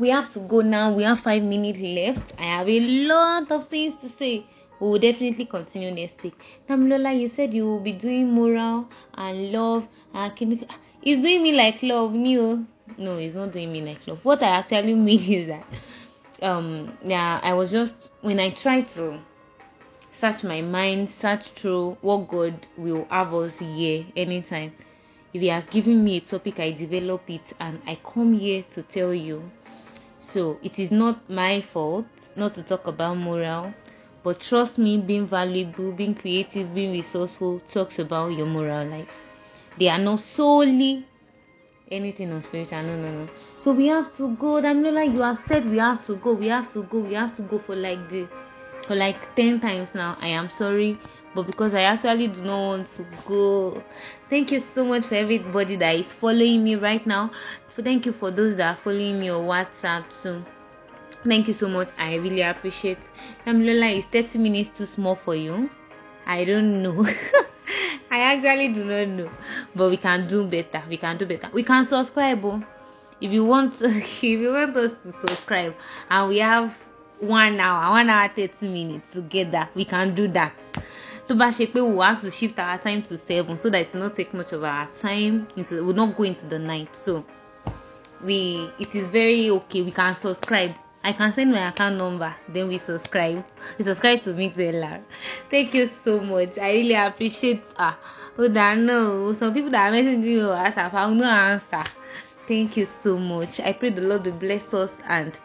we 0.00 0.08
have 0.08 0.32
to 0.32 0.40
go 0.40 0.62
now. 0.62 0.92
We 0.92 1.04
have 1.04 1.20
five 1.20 1.44
minutes 1.44 1.78
left. 1.78 2.34
I 2.40 2.46
have 2.56 2.68
a 2.68 3.06
lot 3.06 3.52
of 3.52 3.68
things 3.68 3.94
to 4.00 4.08
say. 4.08 4.44
We 4.80 4.88
will 4.88 4.98
definitely 4.98 5.44
continue 5.44 5.92
next 5.92 6.24
week. 6.24 6.34
Damilola 6.68 7.16
you 7.16 7.28
said 7.28 7.54
you 7.54 7.66
will 7.66 7.78
be 7.80 7.92
doing 7.92 8.28
moral 8.28 8.88
and 9.14 9.52
love. 9.52 9.86
Uh, 10.12 10.28
it's 10.34 11.22
doing 11.22 11.40
me 11.44 11.56
like 11.56 11.84
love 11.84 12.14
new 12.14 12.66
no 12.98 13.16
it's 13.18 13.36
not 13.36 13.52
doing 13.52 13.70
me 13.72 13.80
like 13.80 14.04
love. 14.08 14.24
What 14.24 14.42
i 14.42 14.48
actually 14.48 14.94
mean 15.06 15.20
is 15.20 15.46
that 15.46 15.64
um 16.42 16.92
yeah 17.04 17.38
i 17.44 17.52
was 17.52 17.70
just 17.70 18.10
when 18.22 18.40
i 18.40 18.50
try 18.50 18.80
to 18.80 19.20
search 20.22 20.44
my 20.44 20.60
mind, 20.60 21.10
search 21.10 21.48
through 21.48 21.96
what 22.00 22.28
God 22.28 22.54
will 22.76 23.04
have 23.10 23.34
us 23.34 23.58
here 23.58 24.04
anytime. 24.14 24.72
If 25.34 25.42
He 25.42 25.48
has 25.48 25.66
given 25.66 26.04
me 26.04 26.18
a 26.18 26.20
topic, 26.20 26.60
I 26.60 26.70
develop 26.70 27.28
it 27.28 27.52
and 27.58 27.82
I 27.88 27.96
come 27.96 28.34
here 28.34 28.62
to 28.74 28.84
tell 28.84 29.12
you. 29.12 29.50
So 30.20 30.60
it 30.62 30.78
is 30.78 30.92
not 30.92 31.28
my 31.28 31.60
fault 31.60 32.06
not 32.36 32.54
to 32.54 32.62
talk 32.62 32.86
about 32.86 33.16
moral, 33.16 33.74
But 34.22 34.38
trust 34.38 34.78
me, 34.78 34.96
being 34.96 35.26
valuable, 35.26 35.90
being 35.90 36.14
creative, 36.14 36.72
being 36.72 36.92
resourceful 36.92 37.58
talks 37.58 37.98
about 37.98 38.28
your 38.28 38.46
moral 38.46 38.86
life. 38.86 39.26
They 39.76 39.88
are 39.88 39.98
not 39.98 40.20
solely 40.20 41.04
anything 41.90 42.30
on 42.30 42.42
spiritual. 42.42 42.82
No, 42.82 42.96
no, 42.96 43.10
no. 43.10 43.28
So 43.58 43.72
we 43.72 43.88
have 43.88 44.16
to 44.18 44.36
go. 44.36 44.58
I'm 44.58 44.82
not 44.82 44.92
like 44.92 45.10
you 45.10 45.22
have 45.22 45.40
said 45.40 45.68
we 45.68 45.78
have 45.78 46.06
to 46.06 46.14
go. 46.14 46.34
We 46.34 46.46
have 46.46 46.72
to 46.74 46.84
go. 46.84 47.00
We 47.00 47.14
have 47.14 47.34
to 47.34 47.42
go 47.42 47.58
for 47.58 47.74
like 47.74 48.08
the 48.08 48.28
for 48.92 48.96
like 48.96 49.34
10 49.34 49.60
times 49.60 49.94
now. 49.94 50.18
I 50.20 50.28
am 50.28 50.50
sorry, 50.50 50.98
but 51.34 51.44
because 51.44 51.72
I 51.72 51.82
actually 51.82 52.28
do 52.28 52.42
not 52.44 52.58
want 52.58 52.96
to 52.96 53.06
go. 53.24 53.82
Thank 54.28 54.52
you 54.52 54.60
so 54.60 54.84
much 54.84 55.04
for 55.04 55.14
everybody 55.14 55.76
that 55.76 55.96
is 55.96 56.12
following 56.12 56.62
me 56.62 56.76
right 56.76 57.04
now. 57.06 57.30
Thank 57.70 58.04
you 58.04 58.12
for 58.12 58.30
those 58.30 58.56
that 58.56 58.74
are 58.74 58.76
following 58.76 59.18
me 59.18 59.30
on 59.30 59.46
WhatsApp 59.46 60.04
too. 60.22 60.44
Thank 61.26 61.48
you 61.48 61.54
so 61.54 61.68
much. 61.68 61.88
I 61.98 62.16
really 62.16 62.42
appreciate. 62.42 62.98
Damilola, 63.46 63.96
is 63.96 64.04
30 64.06 64.38
minutes 64.38 64.76
too 64.76 64.84
small 64.84 65.14
for 65.14 65.34
you? 65.34 65.70
I 66.26 66.44
don't 66.44 66.82
know. 66.82 67.06
I 68.10 68.18
actually 68.34 68.74
do 68.74 68.84
not 68.84 69.08
know. 69.08 69.30
But 69.74 69.88
we 69.88 69.96
can 69.96 70.28
do 70.28 70.44
better. 70.44 70.82
We 70.86 70.98
can 70.98 71.16
do 71.16 71.24
better. 71.24 71.48
We 71.54 71.62
can 71.62 71.86
subscribe. 71.86 72.44
Oh. 72.44 72.62
If 73.22 73.32
you 73.32 73.46
want 73.46 73.78
if 73.80 74.22
you 74.22 74.52
want 74.52 74.76
us 74.76 74.98
to 74.98 75.12
subscribe 75.12 75.74
and 76.10 76.28
we 76.28 76.38
have 76.40 76.76
one 77.22 77.60
hour, 77.60 77.90
one 77.90 78.10
hour, 78.10 78.28
30 78.28 78.68
minutes 78.68 79.12
together, 79.12 79.68
we 79.74 79.84
can 79.84 80.12
do 80.14 80.26
that. 80.28 80.54
To 81.28 81.34
bá 81.34 81.46
ṣe 81.48 81.66
pé 81.72 81.80
we 81.80 81.98
have 82.04 82.20
to 82.20 82.30
shift 82.30 82.58
our 82.58 82.76
time 82.78 83.00
to 83.00 83.16
seven 83.16 83.56
so 83.56 83.70
that 83.70 83.80
it 83.82 83.94
will 83.94 84.02
not 84.08 84.16
take 84.16 84.34
much 84.34 84.52
of 84.52 84.64
our 84.64 84.86
time 84.90 85.46
into 85.56 85.76
we 85.76 85.80
will 85.82 85.94
not 85.94 86.16
go 86.16 86.24
into 86.24 86.46
the 86.46 86.58
night. 86.58 86.96
So 86.96 87.24
we 88.24 88.68
it 88.78 88.94
is 88.94 89.06
very 89.06 89.48
okay. 89.50 89.82
We 89.82 89.92
can 89.92 90.14
subscribe 90.14 90.74
I 91.04 91.12
can 91.12 91.32
send 91.32 91.50
my 91.52 91.68
account 91.68 91.96
number, 91.96 92.32
then 92.48 92.68
we 92.68 92.78
subscribe. 92.78 93.44
We 93.78 93.84
subscribe 93.84 94.22
to 94.22 94.32
Bella. 94.34 95.00
Thank 95.50 95.74
you 95.74 95.88
so 95.88 96.20
much. 96.20 96.58
I 96.58 96.70
really 96.72 96.94
appreciate 96.94 97.62
ah. 97.76 97.98
Oh, 98.38 98.48
that 98.48 98.78
no. 98.78 99.32
Some 99.34 99.52
people 99.52 99.70
that 99.70 99.92
are 99.92 99.96
messaging 99.96 100.22
you 100.24 100.52
as 100.52 100.76
I 100.76 100.88
found 100.88 101.18
no 101.18 101.24
answer. 101.28 101.82
Thank 102.46 102.76
you 102.76 102.86
so 102.86 103.18
much. 103.18 103.60
I 103.60 103.72
pray 103.72 103.90
the 103.90 104.00
Lord 104.00 104.24
will 104.24 104.32
bless 104.32 104.72
us 104.74 105.00
and 105.08 105.38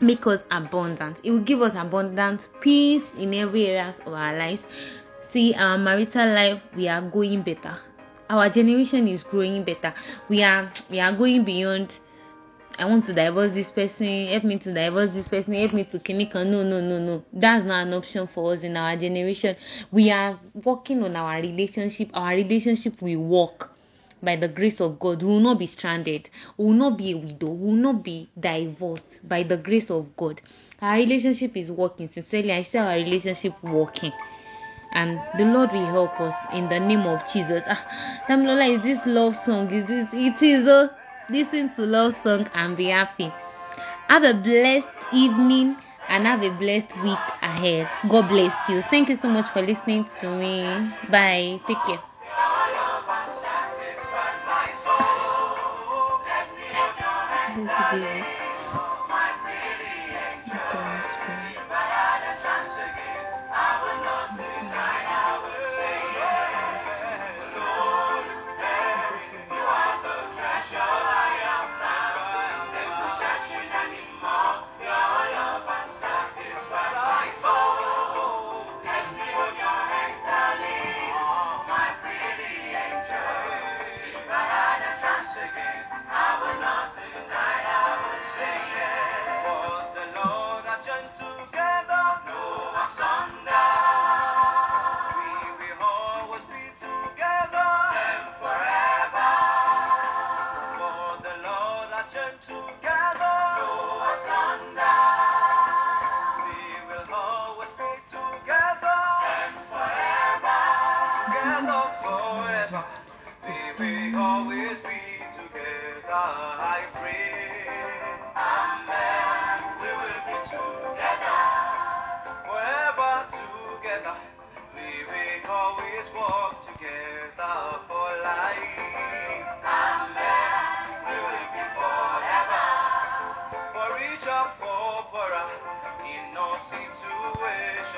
make 0.00 0.26
us 0.26 0.42
abundant. 0.50 1.18
It 1.22 1.30
will 1.30 1.40
give 1.40 1.62
us 1.62 1.74
abundant 1.74 2.48
peace 2.60 3.18
in 3.18 3.34
every 3.34 3.66
areas 3.66 4.00
of 4.00 4.12
our 4.12 4.36
lives. 4.36 4.66
See, 5.22 5.54
our 5.54 5.78
marital 5.78 6.28
life, 6.28 6.66
we 6.74 6.88
are 6.88 7.02
going 7.02 7.42
better. 7.42 7.76
Our 8.28 8.48
generation 8.48 9.08
is 9.08 9.24
growing 9.24 9.64
better. 9.64 9.92
We 10.28 10.42
are 10.42 10.70
we 10.90 11.00
are 11.00 11.12
going 11.12 11.44
beyond 11.44 11.94
I 12.78 12.86
want 12.86 13.04
to 13.06 13.12
divorce 13.12 13.52
this 13.52 13.70
person, 13.70 14.28
help 14.28 14.44
me 14.44 14.58
to 14.58 14.72
divorce 14.72 15.10
this 15.10 15.28
person, 15.28 15.52
help 15.52 15.74
me 15.74 15.84
to 15.84 15.98
kinika. 15.98 16.46
No, 16.46 16.62
no, 16.62 16.80
no, 16.80 16.98
no. 16.98 17.22
That's 17.30 17.64
not 17.64 17.86
an 17.86 17.92
option 17.92 18.26
for 18.26 18.52
us 18.52 18.62
in 18.62 18.74
our 18.74 18.96
generation. 18.96 19.54
We 19.90 20.10
are 20.10 20.38
working 20.54 21.04
on 21.04 21.14
our 21.14 21.40
relationship. 21.42 22.08
Our 22.14 22.30
relationship 22.30 23.02
will 23.02 23.18
work 23.18 23.70
by 24.22 24.36
the 24.36 24.48
grace 24.48 24.80
of 24.80 24.98
God. 24.98 25.22
We 25.22 25.28
will 25.28 25.40
not 25.40 25.58
be 25.58 25.66
stranded. 25.66 26.28
We 26.56 26.66
will 26.66 26.72
not 26.74 26.98
be 26.98 27.12
a 27.12 27.16
widow. 27.16 27.48
We 27.48 27.66
will 27.68 27.74
not 27.92 28.02
be 28.02 28.28
divorced 28.38 29.28
by 29.28 29.42
the 29.42 29.56
grace 29.56 29.90
of 29.90 30.16
God. 30.16 30.40
Our 30.82 30.96
relationship 30.96 31.56
is 31.56 31.70
working. 31.70 32.08
Sincerely, 32.08 32.52
I 32.52 32.62
see 32.62 32.78
our 32.78 32.94
relationship 32.94 33.62
working. 33.62 34.12
And 34.92 35.20
the 35.38 35.44
Lord 35.44 35.72
will 35.72 35.86
help 35.86 36.20
us 36.20 36.46
in 36.54 36.68
the 36.68 36.80
name 36.80 37.06
of 37.06 37.22
Jesus. 37.32 37.62
Ah, 37.68 38.24
Damilola, 38.28 38.68
is 38.76 38.82
this 38.82 39.06
love 39.06 39.36
song? 39.36 39.70
Is 39.70 39.84
this? 39.86 40.08
It 40.12 40.42
is. 40.42 40.66
Uh, 40.66 40.88
listen 41.28 41.72
to 41.76 41.82
love 41.82 42.16
song 42.22 42.48
and 42.54 42.76
be 42.76 42.86
happy. 42.86 43.30
Have 44.08 44.24
a 44.24 44.34
blessed 44.34 44.88
evening 45.12 45.76
and 46.08 46.26
have 46.26 46.42
a 46.42 46.50
blessed 46.50 46.96
week 47.02 47.18
ahead. 47.42 47.88
God 48.08 48.28
bless 48.28 48.68
you. 48.68 48.82
Thank 48.82 49.10
you 49.10 49.16
so 49.16 49.28
much 49.28 49.46
for 49.46 49.62
listening 49.62 50.04
to 50.20 50.28
me. 50.36 50.64
Bye. 51.08 51.60
Take 51.66 51.78
care. 51.86 52.09
You, 57.92 58.29